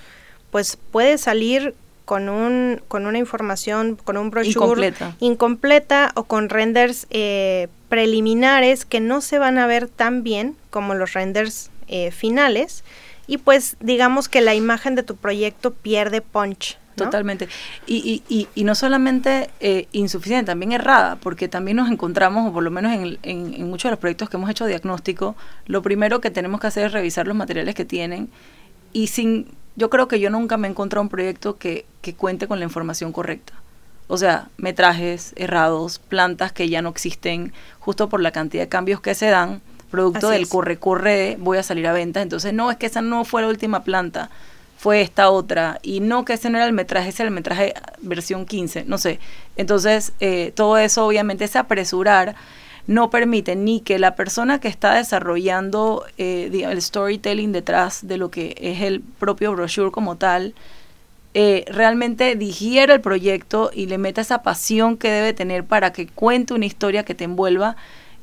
pues 0.49 0.77
puede 0.91 1.17
salir 1.17 1.75
con, 2.05 2.29
un, 2.29 2.81
con 2.87 3.05
una 3.05 3.17
información, 3.17 3.97
con 4.01 4.15
un 4.15 4.29
brochure 4.29 4.93
incompleta, 5.19 6.13
o 6.15 6.23
con 6.23 6.47
renders 6.47 7.05
eh, 7.09 7.67
preliminares 7.89 8.85
que 8.85 9.01
no 9.01 9.19
se 9.19 9.37
van 9.37 9.57
a 9.57 9.67
ver 9.67 9.89
tan 9.89 10.23
bien 10.23 10.55
como 10.69 10.93
los 10.93 11.11
renders 11.11 11.69
eh, 11.89 12.11
finales. 12.11 12.85
Y 13.27 13.39
pues 13.39 13.75
digamos 13.81 14.29
que 14.29 14.39
la 14.39 14.55
imagen 14.55 14.95
de 14.95 15.03
tu 15.03 15.17
proyecto 15.17 15.73
pierde 15.73 16.21
punch. 16.21 16.77
Totalmente. 16.95 17.49
Y, 17.87 18.23
y, 18.29 18.47
y, 18.55 18.63
no 18.63 18.73
solamente 18.73 19.49
eh, 19.59 19.87
insuficiente, 19.91 20.45
también 20.45 20.71
errada, 20.71 21.17
porque 21.17 21.47
también 21.47 21.77
nos 21.77 21.91
encontramos, 21.91 22.49
o 22.49 22.53
por 22.53 22.63
lo 22.63 22.71
menos 22.71 22.93
en, 22.93 23.19
en, 23.23 23.53
en, 23.53 23.69
muchos 23.69 23.89
de 23.89 23.91
los 23.91 23.99
proyectos 23.99 24.29
que 24.29 24.37
hemos 24.37 24.49
hecho 24.49 24.65
diagnóstico, 24.65 25.35
lo 25.65 25.81
primero 25.81 26.21
que 26.21 26.31
tenemos 26.31 26.61
que 26.61 26.67
hacer 26.67 26.85
es 26.85 26.91
revisar 26.93 27.27
los 27.27 27.35
materiales 27.35 27.75
que 27.75 27.85
tienen 27.85 28.29
y 28.93 29.07
sin 29.07 29.47
yo 29.75 29.89
creo 29.89 30.07
que 30.07 30.19
yo 30.19 30.29
nunca 30.29 30.57
me 30.57 30.67
he 30.67 30.71
encontrado 30.71 31.01
un 31.01 31.09
proyecto 31.09 31.57
que, 31.57 31.85
que 32.01 32.15
cuente 32.15 32.47
con 32.47 32.59
la 32.59 32.65
información 32.65 33.11
correcta. 33.11 33.53
O 34.07 34.17
sea, 34.17 34.49
metrajes 34.57 35.33
errados, 35.35 35.99
plantas 35.99 36.51
que 36.51 36.69
ya 36.69 36.81
no 36.81 36.89
existen, 36.89 37.53
justo 37.79 38.07
por 38.07 38.21
la 38.21 38.31
cantidad 38.31 38.63
de 38.63 38.69
cambios 38.69 39.01
que 39.01 39.15
se 39.15 39.27
dan, 39.27 39.61
producto 39.89 40.29
del 40.29 40.47
corre-corre, 40.47 41.37
voy 41.39 41.57
a 41.57 41.63
salir 41.63 41.87
a 41.87 41.93
venta. 41.93 42.21
Entonces, 42.21 42.53
no, 42.53 42.71
es 42.71 42.77
que 42.77 42.85
esa 42.85 43.01
no 43.01 43.25
fue 43.25 43.41
la 43.41 43.47
última 43.47 43.83
planta, 43.83 44.29
fue 44.77 45.01
esta 45.01 45.29
otra. 45.29 45.79
Y 45.81 45.99
no, 45.99 46.25
que 46.25 46.33
ese 46.33 46.49
no 46.49 46.57
era 46.57 46.67
el 46.67 46.73
metraje, 46.73 47.09
ese 47.09 47.23
era 47.23 47.29
el 47.29 47.35
metraje 47.35 47.73
versión 48.01 48.45
15, 48.45 48.85
no 48.85 48.97
sé. 48.97 49.19
Entonces, 49.55 50.13
eh, 50.19 50.51
todo 50.55 50.77
eso 50.77 51.05
obviamente 51.05 51.45
es 51.45 51.55
apresurar 51.55 52.35
no 52.87 53.09
permite 53.09 53.55
ni 53.55 53.81
que 53.81 53.97
la 53.97 54.15
persona 54.15 54.59
que 54.59 54.67
está 54.67 54.93
desarrollando 54.93 56.05
eh, 56.17 56.49
el 56.69 56.81
storytelling 56.81 57.51
detrás 57.51 58.07
de 58.07 58.17
lo 58.17 58.29
que 58.29 58.55
es 58.59 58.81
el 58.81 59.01
propio 59.01 59.53
brochure 59.53 59.91
como 59.91 60.17
tal, 60.17 60.53
eh, 61.33 61.65
realmente 61.67 62.35
digiera 62.35 62.93
el 62.93 63.01
proyecto 63.01 63.71
y 63.73 63.87
le 63.87 63.97
meta 63.97 64.21
esa 64.21 64.43
pasión 64.43 64.97
que 64.97 65.09
debe 65.09 65.33
tener 65.33 65.65
para 65.65 65.91
que 65.91 66.07
cuente 66.07 66.53
una 66.53 66.65
historia 66.65 67.03
que 67.03 67.15
te 67.15 67.23
envuelva. 67.23 67.75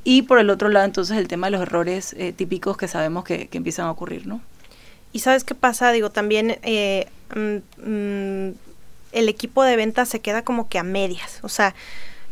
Y 0.04 0.22
por 0.22 0.38
el 0.38 0.50
otro 0.50 0.68
lado, 0.68 0.86
entonces, 0.86 1.16
el 1.18 1.28
tema 1.28 1.48
de 1.48 1.52
los 1.52 1.60
errores 1.62 2.14
eh, 2.18 2.32
típicos 2.32 2.76
que 2.76 2.88
sabemos 2.88 3.24
que, 3.24 3.48
empiezan 3.52 3.86
a 3.86 3.90
ocurrir, 3.90 4.26
¿no? 4.26 4.40
Y 5.12 5.20
sabes 5.20 5.44
qué 5.44 5.54
pasa, 5.54 5.92
digo, 5.92 6.10
también 6.10 6.58
mm, 7.34 7.56
mm, 7.86 8.54
el 9.12 9.28
equipo 9.28 9.62
de 9.62 9.76
ventas 9.76 10.08
se 10.08 10.20
queda 10.20 10.42
como 10.42 10.68
que 10.68 10.78
a 10.78 10.82
medias. 10.82 11.38
O 11.42 11.48
sea, 11.48 11.74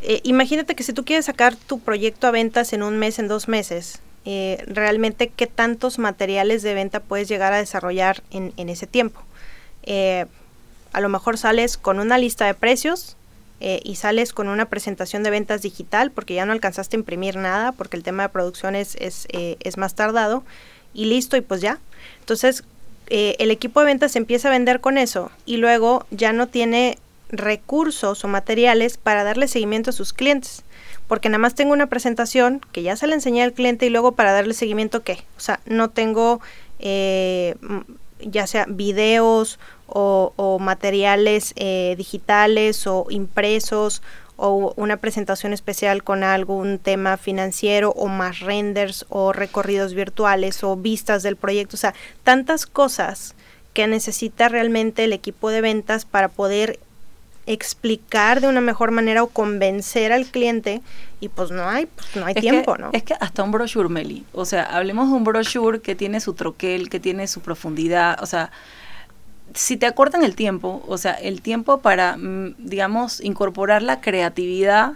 eh, 0.02 0.20
imagínate 0.24 0.74
que 0.74 0.82
si 0.82 0.92
tú 0.92 1.04
quieres 1.04 1.26
sacar 1.26 1.54
tu 1.54 1.78
proyecto 1.80 2.26
a 2.26 2.30
ventas 2.30 2.72
en 2.72 2.82
un 2.82 2.98
mes, 2.98 3.18
en 3.18 3.28
dos 3.28 3.48
meses, 3.48 4.00
eh, 4.24 4.64
realmente 4.66 5.28
qué 5.28 5.46
tantos 5.46 5.98
materiales 5.98 6.62
de 6.62 6.74
venta 6.74 7.00
puedes 7.00 7.28
llegar 7.28 7.52
a 7.52 7.58
desarrollar 7.58 8.22
en, 8.30 8.68
ese 8.68 8.86
tiempo. 8.86 9.20
Eh, 9.82 10.26
a 10.92 11.00
lo 11.00 11.08
mejor 11.08 11.38
sales 11.38 11.76
con 11.76 12.00
una 12.00 12.18
lista 12.18 12.46
de 12.46 12.54
precios 12.54 13.16
y 13.62 13.96
sales 13.96 14.32
con 14.32 14.48
una 14.48 14.70
presentación 14.70 15.22
de 15.22 15.28
ventas 15.28 15.60
digital 15.60 16.10
porque 16.10 16.32
ya 16.32 16.46
no 16.46 16.52
alcanzaste 16.52 16.96
a 16.96 17.00
imprimir 17.00 17.36
nada 17.36 17.72
porque 17.72 17.98
el 17.98 18.02
tema 18.02 18.22
de 18.22 18.30
producción 18.30 18.74
es, 18.74 18.96
es 18.98 19.76
más 19.76 19.94
tardado 19.94 20.44
y 20.94 21.06
listo 21.06 21.36
y 21.36 21.40
pues 21.40 21.60
ya. 21.60 21.78
Entonces 22.20 22.64
el 23.08 23.50
equipo 23.50 23.80
de 23.80 23.86
ventas 23.86 24.14
empieza 24.14 24.46
a 24.46 24.52
vender 24.52 24.80
con 24.80 24.96
eso 24.96 25.32
y 25.44 25.56
luego 25.56 26.06
ya 26.12 26.32
no 26.32 26.46
tiene 26.46 26.96
recursos 27.30 28.24
o 28.24 28.28
materiales 28.28 28.98
para 28.98 29.24
darle 29.24 29.48
seguimiento 29.48 29.90
a 29.90 29.92
sus 29.92 30.12
clientes. 30.12 30.62
Porque 31.08 31.28
nada 31.28 31.38
más 31.38 31.54
tengo 31.54 31.72
una 31.72 31.88
presentación 31.88 32.60
que 32.72 32.82
ya 32.82 32.96
se 32.96 33.06
le 33.06 33.14
enseñé 33.14 33.42
al 33.42 33.52
cliente 33.52 33.86
y 33.86 33.90
luego 33.90 34.12
para 34.12 34.32
darle 34.32 34.54
seguimiento, 34.54 35.02
¿qué? 35.02 35.24
O 35.36 35.40
sea, 35.40 35.60
no 35.66 35.90
tengo 35.90 36.40
eh, 36.78 37.56
ya 38.20 38.46
sea 38.46 38.66
videos 38.68 39.58
o, 39.86 40.58
materiales 40.60 41.52
eh, 41.56 41.94
digitales 41.98 42.86
o 42.86 43.06
impresos 43.10 44.02
o 44.40 44.72
una 44.76 44.96
presentación 44.96 45.52
especial 45.52 46.02
con 46.02 46.24
algún 46.24 46.78
tema 46.78 47.18
financiero 47.18 47.90
o 47.90 48.08
más 48.08 48.40
renders 48.40 49.04
o 49.10 49.34
recorridos 49.34 49.92
virtuales 49.92 50.64
o 50.64 50.76
vistas 50.76 51.22
del 51.22 51.36
proyecto. 51.36 51.76
O 51.76 51.78
sea, 51.78 51.94
tantas 52.24 52.64
cosas 52.64 53.34
que 53.74 53.86
necesita 53.86 54.48
realmente 54.48 55.04
el 55.04 55.12
equipo 55.12 55.50
de 55.50 55.60
ventas 55.60 56.06
para 56.06 56.28
poder 56.28 56.80
explicar 57.46 58.40
de 58.40 58.48
una 58.48 58.60
mejor 58.60 58.92
manera 58.92 59.22
o 59.22 59.26
convencer 59.26 60.12
al 60.12 60.26
cliente 60.26 60.80
y 61.20 61.28
pues 61.28 61.50
no 61.50 61.68
hay, 61.68 61.86
pues 61.86 62.16
no 62.16 62.24
hay 62.24 62.34
tiempo, 62.34 62.78
¿no? 62.78 62.90
Es 62.92 63.02
que 63.02 63.14
hasta 63.20 63.42
un 63.42 63.50
brochure, 63.50 63.88
Meli, 63.88 64.24
o 64.32 64.44
sea, 64.44 64.62
hablemos 64.62 65.08
de 65.10 65.16
un 65.16 65.24
brochure 65.24 65.80
que 65.80 65.94
tiene 65.94 66.20
su 66.20 66.34
troquel, 66.34 66.88
que 66.88 67.00
tiene 67.00 67.26
su 67.26 67.40
profundidad, 67.40 68.22
o 68.22 68.26
sea, 68.26 68.50
si 69.54 69.76
te 69.76 69.86
acortan 69.86 70.22
el 70.22 70.34
tiempo, 70.34 70.82
o 70.86 70.98
sea, 70.98 71.12
el 71.12 71.42
tiempo 71.42 71.78
para, 71.78 72.16
mm, 72.16 72.56
digamos, 72.58 73.20
incorporar 73.20 73.82
la 73.82 74.00
creatividad 74.00 74.94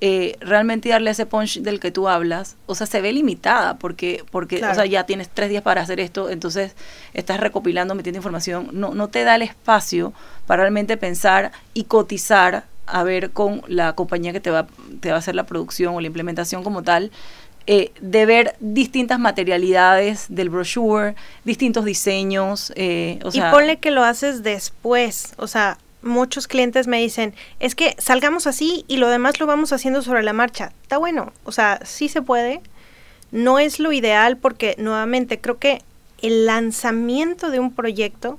eh, 0.00 0.36
realmente 0.40 0.90
darle 0.90 1.10
ese 1.10 1.24
punch 1.24 1.60
del 1.60 1.80
que 1.80 1.90
tú 1.90 2.08
hablas, 2.08 2.56
o 2.66 2.74
sea, 2.74 2.86
se 2.86 3.00
ve 3.00 3.10
limitada 3.12 3.78
porque, 3.78 4.22
porque 4.30 4.56
o 4.56 4.74
sea, 4.74 4.84
ya 4.84 5.06
tienes 5.06 5.30
tres 5.30 5.48
días 5.48 5.62
para 5.62 5.80
hacer 5.80 5.98
esto, 5.98 6.28
entonces 6.28 6.74
estás 7.14 7.40
recopilando, 7.40 7.94
metiendo 7.94 8.18
información, 8.18 8.68
no, 8.72 8.92
no 8.92 9.08
te 9.08 9.24
da 9.24 9.36
el 9.36 9.42
espacio 9.42 10.12
para 10.46 10.64
realmente 10.64 10.98
pensar 10.98 11.52
y 11.72 11.84
cotizar 11.84 12.64
a 12.86 13.02
ver 13.02 13.30
con 13.30 13.62
la 13.66 13.94
compañía 13.94 14.32
que 14.32 14.40
te 14.40 14.50
va, 14.50 14.66
te 15.00 15.08
va 15.08 15.14
a 15.14 15.18
hacer 15.20 15.34
la 15.34 15.46
producción 15.46 15.94
o 15.94 16.00
la 16.00 16.06
implementación 16.08 16.62
como 16.64 16.82
tal, 16.82 17.10
eh, 17.66 17.92
de 18.00 18.26
ver 18.26 18.56
distintas 18.60 19.18
materialidades 19.18 20.26
del 20.28 20.50
brochure, 20.50 21.14
distintos 21.44 21.84
diseños. 21.84 22.72
Eh, 22.76 23.18
y 23.32 23.40
ponle 23.50 23.78
que 23.78 23.90
lo 23.90 24.04
haces 24.04 24.42
después, 24.42 25.32
o 25.38 25.46
sea, 25.46 25.78
muchos 26.02 26.46
clientes 26.46 26.86
me 26.86 26.98
dicen, 27.00 27.34
es 27.60 27.74
que 27.74 27.96
salgamos 27.98 28.46
así 28.46 28.84
y 28.86 28.98
lo 28.98 29.08
demás 29.08 29.40
lo 29.40 29.46
vamos 29.46 29.72
haciendo 29.72 30.02
sobre 30.02 30.22
la 30.22 30.32
marcha. 30.32 30.72
Está 30.82 30.98
bueno, 30.98 31.32
o 31.44 31.52
sea, 31.52 31.80
sí 31.84 32.08
se 32.08 32.22
puede. 32.22 32.60
No 33.32 33.58
es 33.58 33.80
lo 33.80 33.92
ideal 33.92 34.36
porque 34.36 34.74
nuevamente 34.78 35.40
creo 35.40 35.58
que 35.58 35.82
el 36.22 36.46
lanzamiento 36.46 37.50
de 37.50 37.60
un 37.60 37.72
proyecto 37.72 38.38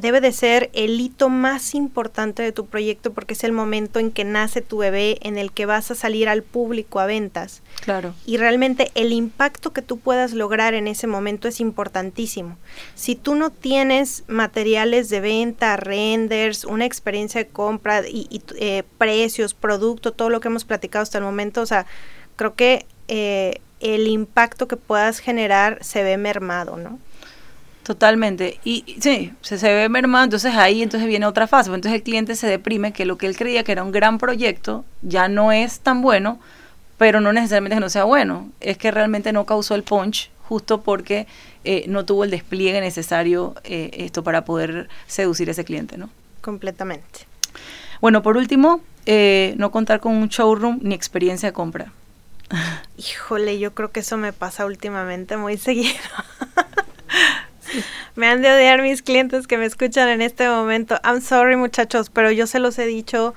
debe 0.00 0.20
de 0.20 0.32
ser 0.32 0.70
el 0.72 1.00
hito 1.00 1.28
más 1.28 1.74
importante 1.74 2.42
de 2.42 2.52
tu 2.52 2.66
proyecto 2.66 3.12
porque 3.12 3.34
es 3.34 3.44
el 3.44 3.52
momento 3.52 3.98
en 3.98 4.10
que 4.10 4.24
nace 4.24 4.60
tu 4.60 4.78
bebé, 4.78 5.18
en 5.22 5.38
el 5.38 5.52
que 5.52 5.66
vas 5.66 5.90
a 5.90 5.94
salir 5.94 6.28
al 6.28 6.42
público 6.42 7.00
a 7.00 7.06
ventas. 7.06 7.62
Claro. 7.82 8.14
Y 8.24 8.36
realmente 8.36 8.90
el 8.94 9.12
impacto 9.12 9.72
que 9.72 9.82
tú 9.82 9.98
puedas 9.98 10.32
lograr 10.32 10.74
en 10.74 10.88
ese 10.88 11.06
momento 11.06 11.48
es 11.48 11.60
importantísimo. 11.60 12.56
Si 12.94 13.14
tú 13.14 13.34
no 13.34 13.50
tienes 13.50 14.24
materiales 14.28 15.08
de 15.08 15.20
venta, 15.20 15.76
renders, 15.76 16.64
una 16.64 16.84
experiencia 16.84 17.42
de 17.42 17.48
compra 17.48 18.02
y, 18.06 18.42
eh, 18.58 18.82
precios, 18.98 19.54
producto, 19.54 20.12
todo 20.12 20.30
lo 20.30 20.40
que 20.40 20.48
hemos 20.48 20.64
platicado 20.64 21.02
hasta 21.02 21.18
el 21.18 21.24
momento, 21.24 21.62
o 21.62 21.66
sea, 21.66 21.86
creo 22.36 22.54
que 22.54 22.86
eh, 23.08 23.60
el 23.80 24.08
impacto 24.08 24.68
que 24.68 24.76
puedas 24.76 25.18
generar 25.18 25.78
se 25.82 26.02
ve 26.02 26.16
mermado, 26.16 26.76
¿no? 26.76 26.98
Totalmente. 27.86 28.58
Y 28.64 28.96
sí, 29.00 29.32
se, 29.42 29.58
se 29.58 29.72
ve 29.72 29.88
mermado, 29.88 30.24
entonces 30.24 30.56
ahí 30.56 30.82
entonces 30.82 31.08
viene 31.08 31.24
otra 31.24 31.46
fase. 31.46 31.72
Entonces 31.72 31.92
el 31.92 32.02
cliente 32.02 32.34
se 32.34 32.48
deprime 32.48 32.92
que 32.92 33.06
lo 33.06 33.16
que 33.16 33.28
él 33.28 33.36
creía 33.36 33.62
que 33.62 33.70
era 33.70 33.84
un 33.84 33.92
gran 33.92 34.18
proyecto 34.18 34.84
ya 35.02 35.28
no 35.28 35.52
es 35.52 35.78
tan 35.78 36.02
bueno, 36.02 36.40
pero 36.98 37.20
no 37.20 37.32
necesariamente 37.32 37.76
que 37.76 37.80
no 37.80 37.88
sea 37.88 38.02
bueno, 38.02 38.50
es 38.58 38.76
que 38.76 38.90
realmente 38.90 39.32
no 39.32 39.46
causó 39.46 39.76
el 39.76 39.84
punch 39.84 40.30
justo 40.48 40.80
porque 40.82 41.28
eh, 41.62 41.84
no 41.86 42.04
tuvo 42.04 42.24
el 42.24 42.32
despliegue 42.32 42.80
necesario 42.80 43.54
eh, 43.62 43.90
esto 43.92 44.24
para 44.24 44.44
poder 44.44 44.88
seducir 45.06 45.46
a 45.46 45.52
ese 45.52 45.64
cliente, 45.64 45.96
¿no? 45.96 46.10
Completamente. 46.40 47.28
Bueno, 48.00 48.20
por 48.20 48.36
último, 48.36 48.80
eh, 49.06 49.54
no 49.58 49.70
contar 49.70 50.00
con 50.00 50.12
un 50.12 50.28
showroom 50.28 50.80
ni 50.82 50.96
experiencia 50.96 51.50
de 51.50 51.52
compra. 51.52 51.92
Híjole, 52.96 53.60
yo 53.60 53.74
creo 53.74 53.92
que 53.92 54.00
eso 54.00 54.16
me 54.16 54.32
pasa 54.32 54.66
últimamente 54.66 55.36
muy 55.36 55.56
seguido. 55.56 55.94
Me 58.16 58.26
han 58.26 58.42
de 58.42 58.50
odiar 58.52 58.82
mis 58.82 59.02
clientes 59.02 59.46
que 59.46 59.58
me 59.58 59.66
escuchan 59.66 60.08
en 60.08 60.22
este 60.22 60.48
momento. 60.48 60.98
I'm 61.04 61.20
sorry 61.20 61.56
muchachos, 61.56 62.10
pero 62.10 62.30
yo 62.30 62.46
se 62.46 62.58
los 62.58 62.78
he 62.78 62.86
dicho, 62.86 63.34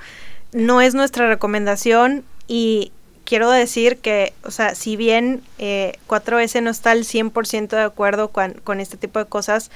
no 0.51 0.81
es 0.81 0.95
nuestra 0.95 1.27
recomendación 1.27 2.23
y 2.47 2.91
quiero 3.25 3.51
decir 3.51 3.97
que, 3.97 4.33
o 4.43 4.51
sea, 4.51 4.73
si 4.73 4.95
bien 4.95 5.43
eh, 5.59 5.93
4S 6.07 6.63
no 6.63 6.71
está 6.71 6.91
al 6.91 7.03
100% 7.03 7.69
de 7.69 7.81
acuerdo 7.81 8.29
con, 8.29 8.79
este 8.79 8.97
tipo 8.97 9.19
de 9.19 9.25
cosas, 9.25 9.69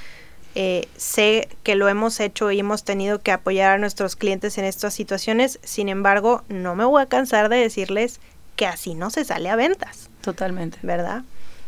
eh, 0.55 0.87
sé 0.97 1.49
que 1.61 1.75
lo 1.75 1.87
hemos 1.87 2.19
hecho 2.19 2.51
y 2.51 2.59
hemos 2.59 2.83
tenido 2.83 3.19
que 3.19 3.31
apoyar 3.31 3.73
a 3.73 3.77
nuestros 3.77 4.15
clientes 4.15 4.57
en 4.57 4.65
estas 4.65 4.95
situaciones. 4.95 5.59
Sin 5.63 5.87
embargo, 5.87 6.43
no 6.49 6.75
me 6.75 6.85
voy 6.85 7.01
a 7.01 7.05
cansar 7.05 7.49
de 7.49 7.57
decirles 7.57 8.19
que 8.55 8.65
así 8.65 8.95
no 8.95 9.11
se 9.11 9.23
sale 9.23 9.49
a 9.49 9.55
ventas. 9.55 10.09
Totalmente. 10.21 10.79
¿Verdad? 10.81 11.23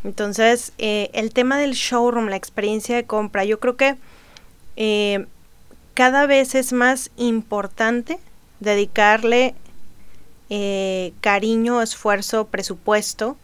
Entonces, 0.06 0.72
eh, 0.78 1.10
el 1.14 1.34
tema 1.34 1.58
del 1.58 1.74
showroom, 1.74 2.28
la 2.28 2.38
experiencia 2.38 2.96
de 2.96 3.04
compra, 3.04 3.44
yo 3.44 3.60
creo 3.60 3.76
que 3.76 3.96
eh, 4.78 5.26
cada 5.94 6.28
vez 6.28 6.56
es 6.56 6.72
más 6.72 7.12
importante 7.18 8.20
dedicarle 8.60 9.56
eh, 10.50 11.14
cariño, 11.22 11.82
esfuerzo, 11.82 12.46
presupuesto 12.46 13.36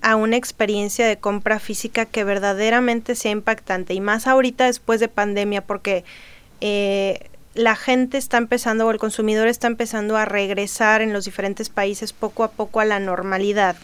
a 0.00 0.16
una 0.16 0.36
experiencia 0.36 1.06
de 1.06 1.18
compra 1.18 1.58
física 1.58 2.06
que 2.06 2.24
verdaderamente 2.24 3.14
sea 3.14 3.32
impactante 3.32 3.92
y 3.92 4.00
más 4.00 4.26
ahorita 4.26 4.64
después 4.66 5.00
de 5.00 5.08
pandemia 5.08 5.62
porque 5.62 6.04
eh, 6.60 7.28
la 7.54 7.76
gente 7.76 8.18
está 8.18 8.36
empezando 8.36 8.86
o 8.86 8.90
el 8.90 8.98
consumidor 8.98 9.48
está 9.48 9.66
empezando 9.66 10.16
a 10.16 10.24
regresar 10.24 11.02
en 11.02 11.12
los 11.12 11.24
diferentes 11.24 11.68
países 11.68 12.12
poco 12.12 12.44
a 12.44 12.50
poco 12.50 12.80
a 12.80 12.84
la 12.84 13.00
normalidad. 13.00 13.76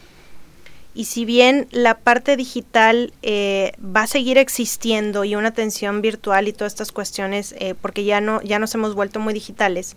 Y 0.94 1.07
si 1.07 1.24
bien 1.24 1.68
la 1.70 1.96
parte 1.98 2.37
digital 2.37 3.12
eh, 3.22 3.72
va 3.85 4.02
a 4.02 4.07
seguir 4.07 4.37
existiendo 4.37 5.24
y 5.24 5.35
una 5.35 5.48
atención 5.48 6.02
virtual 6.02 6.48
y 6.48 6.52
todas 6.52 6.74
estas 6.74 6.92
cuestiones, 6.92 7.55
eh, 7.59 7.74
porque 7.81 8.05
ya 8.05 8.20
no 8.20 8.42
ya 8.42 8.59
nos 8.59 8.74
hemos 8.74 8.94
vuelto 8.94 9.18
muy 9.18 9.33
digitales, 9.33 9.96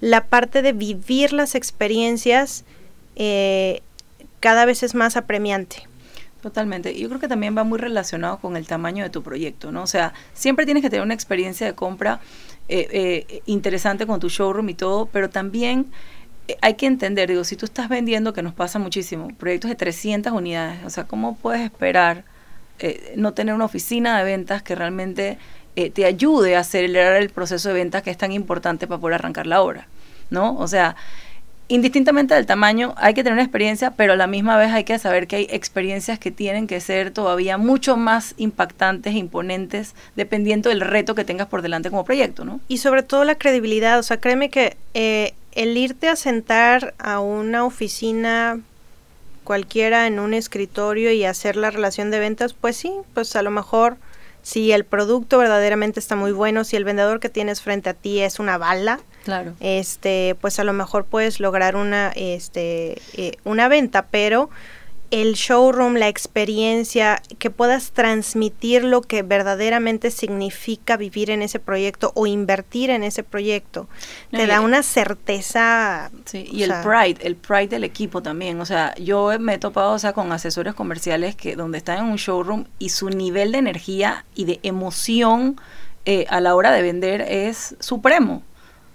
la 0.00 0.24
parte 0.24 0.62
de 0.62 0.72
vivir 0.72 1.32
las 1.32 1.54
experiencias 1.54 2.64
eh, 3.14 3.82
cada 4.40 4.64
vez 4.64 4.82
es 4.82 4.96
más 4.96 5.16
apremiante. 5.16 5.88
Totalmente. 6.40 6.98
Yo 6.98 7.08
creo 7.08 7.20
que 7.20 7.28
también 7.28 7.56
va 7.56 7.62
muy 7.62 7.78
relacionado 7.78 8.38
con 8.38 8.56
el 8.56 8.66
tamaño 8.66 9.04
de 9.04 9.10
tu 9.10 9.22
proyecto, 9.22 9.70
¿no? 9.70 9.84
O 9.84 9.86
sea, 9.86 10.12
siempre 10.34 10.64
tienes 10.64 10.82
que 10.82 10.90
tener 10.90 11.04
una 11.04 11.14
experiencia 11.14 11.68
de 11.68 11.74
compra 11.76 12.20
eh, 12.68 13.42
interesante 13.46 14.08
con 14.08 14.18
tu 14.18 14.28
showroom 14.28 14.70
y 14.70 14.74
todo, 14.74 15.06
pero 15.06 15.30
también 15.30 15.92
hay 16.60 16.74
que 16.74 16.86
entender, 16.86 17.28
digo, 17.28 17.44
si 17.44 17.56
tú 17.56 17.66
estás 17.66 17.88
vendiendo, 17.88 18.32
que 18.32 18.42
nos 18.42 18.54
pasa 18.54 18.78
muchísimo, 18.78 19.28
proyectos 19.38 19.70
de 19.70 19.76
300 19.76 20.32
unidades, 20.32 20.84
o 20.84 20.90
sea, 20.90 21.04
¿cómo 21.04 21.36
puedes 21.36 21.62
esperar 21.62 22.24
no 23.14 23.32
tener 23.32 23.54
una 23.54 23.64
oficina 23.64 24.18
de 24.18 24.24
ventas 24.24 24.62
que 24.62 24.74
realmente 24.74 25.38
te 25.94 26.04
ayude 26.04 26.56
a 26.56 26.60
acelerar 26.60 27.14
el 27.14 27.30
proceso 27.30 27.68
de 27.68 27.74
ventas 27.74 28.02
que 28.02 28.10
es 28.10 28.18
tan 28.18 28.32
importante 28.32 28.88
para 28.88 29.00
poder 29.00 29.14
arrancar 29.14 29.46
la 29.46 29.62
obra? 29.62 29.86
¿no? 30.32 30.56
O 30.56 30.66
sea, 30.66 30.96
indistintamente 31.68 32.34
del 32.34 32.46
tamaño, 32.46 32.94
hay 32.96 33.14
que 33.14 33.22
tener 33.22 33.34
una 33.34 33.42
experiencia, 33.42 33.92
pero 33.92 34.14
a 34.14 34.16
la 34.16 34.26
misma 34.26 34.56
vez 34.56 34.72
hay 34.72 34.82
que 34.82 34.98
saber 34.98 35.28
que 35.28 35.36
hay 35.36 35.46
experiencias 35.50 36.18
que 36.18 36.32
tienen 36.32 36.66
que 36.66 36.80
ser 36.80 37.12
todavía 37.12 37.58
mucho 37.58 37.96
más 37.96 38.34
impactantes 38.38 39.14
e 39.14 39.18
imponentes, 39.18 39.94
dependiendo 40.16 40.70
del 40.70 40.80
reto 40.80 41.14
que 41.14 41.24
tengas 41.24 41.46
por 41.46 41.62
delante 41.62 41.90
como 41.90 42.04
proyecto, 42.04 42.44
¿no? 42.44 42.60
Y 42.66 42.78
sobre 42.78 43.04
todo 43.04 43.22
la 43.24 43.36
credibilidad, 43.36 43.98
o 43.98 44.02
sea, 44.02 44.16
créeme 44.16 44.50
que 44.50 44.76
eh, 44.94 45.34
el 45.52 45.76
irte 45.76 46.08
a 46.08 46.16
sentar 46.16 46.94
a 46.98 47.20
una 47.20 47.64
oficina 47.64 48.60
cualquiera 49.44 50.06
en 50.06 50.18
un 50.18 50.34
escritorio 50.34 51.12
y 51.12 51.24
hacer 51.24 51.56
la 51.56 51.70
relación 51.70 52.10
de 52.10 52.18
ventas, 52.18 52.54
pues 52.54 52.76
sí, 52.76 52.92
pues 53.14 53.34
a 53.36 53.42
lo 53.42 53.50
mejor 53.50 53.96
si 54.42 54.72
el 54.72 54.84
producto 54.84 55.38
verdaderamente 55.38 56.00
está 56.00 56.16
muy 56.16 56.32
bueno, 56.32 56.64
si 56.64 56.76
el 56.76 56.84
vendedor 56.84 57.20
que 57.20 57.28
tienes 57.28 57.60
frente 57.60 57.90
a 57.90 57.94
ti 57.94 58.20
es 58.20 58.38
una 58.38 58.58
bala, 58.58 59.00
claro. 59.24 59.54
este, 59.60 60.36
pues 60.40 60.58
a 60.58 60.64
lo 60.64 60.72
mejor 60.72 61.04
puedes 61.04 61.38
lograr 61.38 61.76
una, 61.76 62.12
este, 62.14 63.00
eh, 63.14 63.36
una 63.44 63.68
venta, 63.68 64.06
pero 64.10 64.50
el 65.12 65.34
showroom, 65.34 65.94
la 65.94 66.08
experiencia, 66.08 67.20
que 67.38 67.50
puedas 67.50 67.92
transmitir 67.92 68.82
lo 68.82 69.02
que 69.02 69.22
verdaderamente 69.22 70.10
significa 70.10 70.96
vivir 70.96 71.30
en 71.30 71.42
ese 71.42 71.60
proyecto 71.60 72.12
o 72.14 72.26
invertir 72.26 72.88
en 72.88 73.04
ese 73.04 73.22
proyecto, 73.22 73.88
te 74.30 74.46
da 74.46 74.62
una 74.62 74.82
certeza. 74.82 76.10
Sí, 76.24 76.48
y 76.50 76.62
el 76.62 76.72
pride, 76.82 77.18
el 77.20 77.36
pride 77.36 77.68
del 77.68 77.84
equipo 77.84 78.22
también. 78.22 78.58
O 78.62 78.64
sea, 78.64 78.94
yo 78.94 79.38
me 79.38 79.54
he 79.54 79.58
topado 79.58 79.92
o 79.92 79.98
sea, 79.98 80.14
con 80.14 80.32
asesores 80.32 80.72
comerciales 80.72 81.36
que 81.36 81.56
donde 81.56 81.76
están 81.76 81.98
en 81.98 82.04
un 82.04 82.16
showroom 82.16 82.64
y 82.78 82.88
su 82.88 83.10
nivel 83.10 83.52
de 83.52 83.58
energía 83.58 84.24
y 84.34 84.46
de 84.46 84.60
emoción 84.62 85.60
eh, 86.06 86.24
a 86.30 86.40
la 86.40 86.54
hora 86.54 86.72
de 86.72 86.80
vender 86.80 87.20
es 87.20 87.76
supremo. 87.80 88.42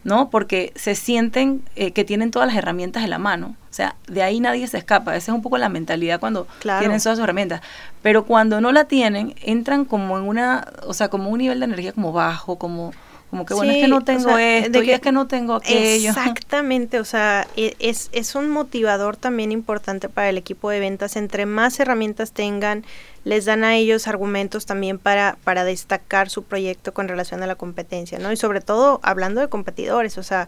¿No? 0.07 0.29
Porque 0.29 0.71
se 0.75 0.95
sienten 0.95 1.61
eh, 1.75 1.91
que 1.91 2.05
tienen 2.05 2.31
todas 2.31 2.47
las 2.47 2.55
herramientas 2.55 3.03
en 3.03 3.09
la 3.09 3.19
mano. 3.19 3.57
O 3.69 3.73
sea, 3.73 3.95
de 4.07 4.23
ahí 4.23 4.39
nadie 4.39 4.65
se 4.67 4.77
escapa. 4.77 5.17
Esa 5.17 5.33
es 5.33 5.35
un 5.35 5.41
poco 5.41 5.57
la 5.57 5.67
mentalidad 5.67 6.21
cuando 6.21 6.47
tienen 6.61 7.01
todas 7.01 7.17
sus 7.17 7.19
herramientas. 7.19 7.59
Pero 8.01 8.23
cuando 8.23 8.61
no 8.61 8.71
la 8.71 8.85
tienen, 8.85 9.35
entran 9.41 9.83
como 9.83 10.17
en 10.17 10.23
una, 10.23 10.65
o 10.85 10.93
sea, 10.93 11.09
como 11.09 11.29
un 11.29 11.39
nivel 11.39 11.59
de 11.59 11.65
energía 11.65 11.91
como 11.91 12.13
bajo, 12.13 12.57
como 12.57 12.93
como 13.29 13.45
que 13.45 13.53
bueno, 13.53 13.73
es 13.73 13.81
que 13.81 13.87
no 13.89 14.03
tengo 14.03 14.37
esto, 14.37 14.83
y 14.83 14.91
es 14.91 15.01
que 15.01 15.11
no 15.11 15.27
tengo 15.27 15.55
aquello. 15.55 16.09
Exactamente, 16.17 16.99
o 16.99 17.05
sea, 17.05 17.45
e, 17.57 17.75
es, 17.79 18.09
es 18.13 18.35
un 18.35 18.49
motivador 18.49 19.17
también 19.17 19.51
importante 19.51 20.07
para 20.07 20.29
el 20.29 20.37
equipo 20.37 20.69
de 20.69 20.79
ventas. 20.79 21.17
Entre 21.17 21.45
más 21.45 21.77
herramientas 21.79 22.31
tengan, 22.31 22.85
les 23.25 23.43
dan 23.43 23.65
a 23.65 23.75
ellos 23.75 24.07
argumentos 24.07 24.65
también 24.65 24.97
para, 24.97 25.37
para 25.43 25.65
destacar 25.65 26.29
su 26.29 26.43
proyecto 26.43 26.93
con 26.93 27.09
relación 27.09 27.43
a 27.43 27.47
la 27.47 27.55
competencia, 27.55 28.17
¿no? 28.17 28.31
Y 28.31 28.37
sobre 28.37 28.61
todo 28.61 29.01
hablando 29.03 29.41
de 29.41 29.49
competidores, 29.49 30.17
o 30.17 30.23
sea, 30.23 30.47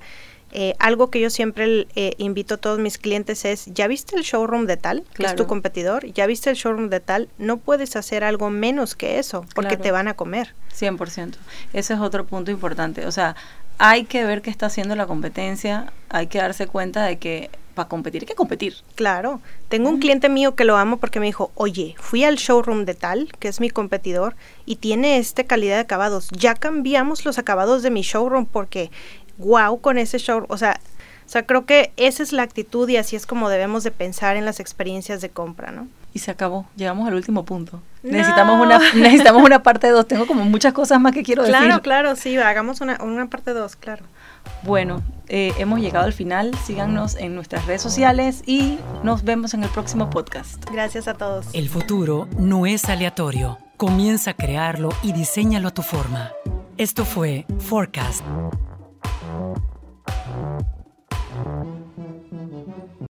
eh, 0.52 0.76
algo 0.80 1.10
que 1.10 1.20
yo 1.20 1.30
siempre 1.30 1.88
eh, 1.96 2.14
invito 2.18 2.56
a 2.56 2.58
todos 2.58 2.80
mis 2.80 2.98
clientes 2.98 3.46
es, 3.46 3.66
¿ya 3.68 3.88
viste 3.88 4.16
el 4.16 4.24
showroom 4.24 4.66
de 4.66 4.78
tal, 4.78 5.04
que 5.14 5.26
es 5.26 5.36
tu 5.36 5.46
competidor? 5.46 6.06
¿Ya 6.14 6.26
viste 6.26 6.50
el 6.50 6.56
showroom 6.56 6.90
de 6.90 7.00
tal? 7.00 7.30
No 7.38 7.58
puedes 7.58 7.96
hacer 7.96 8.24
algo 8.24 8.50
menos 8.50 8.96
que 8.96 9.20
eso, 9.20 9.46
porque 9.54 9.78
te 9.78 9.92
van 9.92 10.08
a 10.08 10.16
comer. 10.16 10.54
100%. 10.78 11.36
Ese 11.74 11.94
es 11.94 12.00
otro 12.00 12.26
punto 12.26 12.52
importante. 12.52 13.06
O 13.06 13.12
sea, 13.12 13.36
hay 13.78 14.06
que 14.06 14.26
ver 14.26 14.42
qué 14.42 14.50
está 14.50 14.68
haciendo 14.68 14.96
la 14.96 15.08
competencia, 15.08 15.92
hay 16.10 16.28
que 16.28 16.40
darse 16.40 16.68
cuenta 16.68 17.06
de 17.06 17.18
que 17.18 17.50
para 17.76 17.88
competir 17.88 18.24
hay 18.24 18.28
que 18.28 18.36
competir. 18.36 18.76
Claro. 18.96 19.40
Tengo 19.70 19.88
un 19.88 20.00
cliente 20.00 20.28
mío 20.28 20.56
que 20.56 20.66
lo 20.66 20.76
amo 20.76 20.98
porque 20.98 21.22
me 21.22 21.28
dijo, 21.28 21.52
oye, 21.56 21.96
fui 21.98 22.26
al 22.26 22.36
showroom 22.36 22.84
de 22.84 22.94
tal, 22.94 23.32
que 23.40 23.48
es 23.48 23.62
mi 23.62 23.70
competidor, 23.70 24.36
y 24.66 24.78
tiene 24.78 25.18
esta 25.18 25.46
calidad 25.46 25.76
de 25.76 25.82
acabados. 25.82 26.28
Ya 26.32 26.56
cambiamos 26.56 27.24
los 27.24 27.38
acabados 27.38 27.82
de 27.82 27.90
mi 27.90 28.02
showroom 28.02 28.46
porque 28.46 28.92
wow 29.40 29.82
con 29.82 29.98
ese 29.98 30.20
show. 30.20 30.46
O 30.48 30.58
sea, 30.58 30.80
o 31.30 31.32
sea, 31.32 31.46
creo 31.46 31.68
que 31.68 31.92
esa 31.96 32.24
es 32.24 32.32
la 32.32 32.42
actitud 32.42 32.90
y 32.90 32.98
así 32.98 33.16
es 33.16 33.28
como 33.28 33.50
debemos 33.50 33.84
de 33.84 33.92
pensar 33.92 34.36
en 34.36 34.46
las 34.46 34.60
experiencias 34.60 35.22
de 35.22 35.30
compra, 35.30 35.72
¿no? 35.72 35.88
Y 36.12 36.20
se 36.20 36.32
acabó, 36.32 36.66
llegamos 36.76 37.08
al 37.08 37.14
último 37.14 37.46
punto. 37.46 37.84
Necesitamos 38.02 38.60
una 38.60 38.80
necesitamos 38.96 39.44
una 39.44 39.62
parte 39.62 39.90
2, 39.90 40.08
tengo 40.08 40.26
como 40.26 40.44
muchas 40.46 40.74
cosas 40.74 41.00
más 41.00 41.14
que 41.14 41.22
quiero 41.22 41.44
decir. 41.44 41.56
Claro, 41.56 41.84
claro, 41.84 42.16
sí, 42.16 42.36
hagamos 42.38 42.82
una, 42.82 42.98
una 43.04 43.30
parte 43.30 43.54
2, 43.54 43.76
claro. 43.76 44.06
Bueno, 44.64 45.04
eh, 45.28 45.54
hemos 45.60 45.80
llegado 45.82 46.06
al 46.06 46.14
final, 46.14 46.56
síganos 46.66 47.16
en 47.16 47.36
nuestras 47.36 47.68
redes 47.68 47.84
sociales 47.84 48.42
y 48.48 48.80
nos 49.04 49.24
vemos 49.24 49.54
en 49.54 49.64
el 49.64 49.70
próximo 49.70 50.10
podcast. 50.10 50.66
Gracias 50.72 51.08
a 51.08 51.14
todos. 51.14 51.46
El 51.54 51.70
futuro 51.70 52.28
no 52.40 52.66
es 52.66 52.86
aleatorio, 52.86 53.60
comienza 53.78 54.32
a 54.32 54.34
crearlo 54.34 54.90
y 55.04 55.12
diseñalo 55.12 55.68
a 55.68 55.72
tu 55.72 55.84
forma. 55.84 56.32
Esto 56.78 57.06
fue 57.06 57.46
Forecast 57.60 58.24
Thank 59.10 59.58
you. 61.80 61.89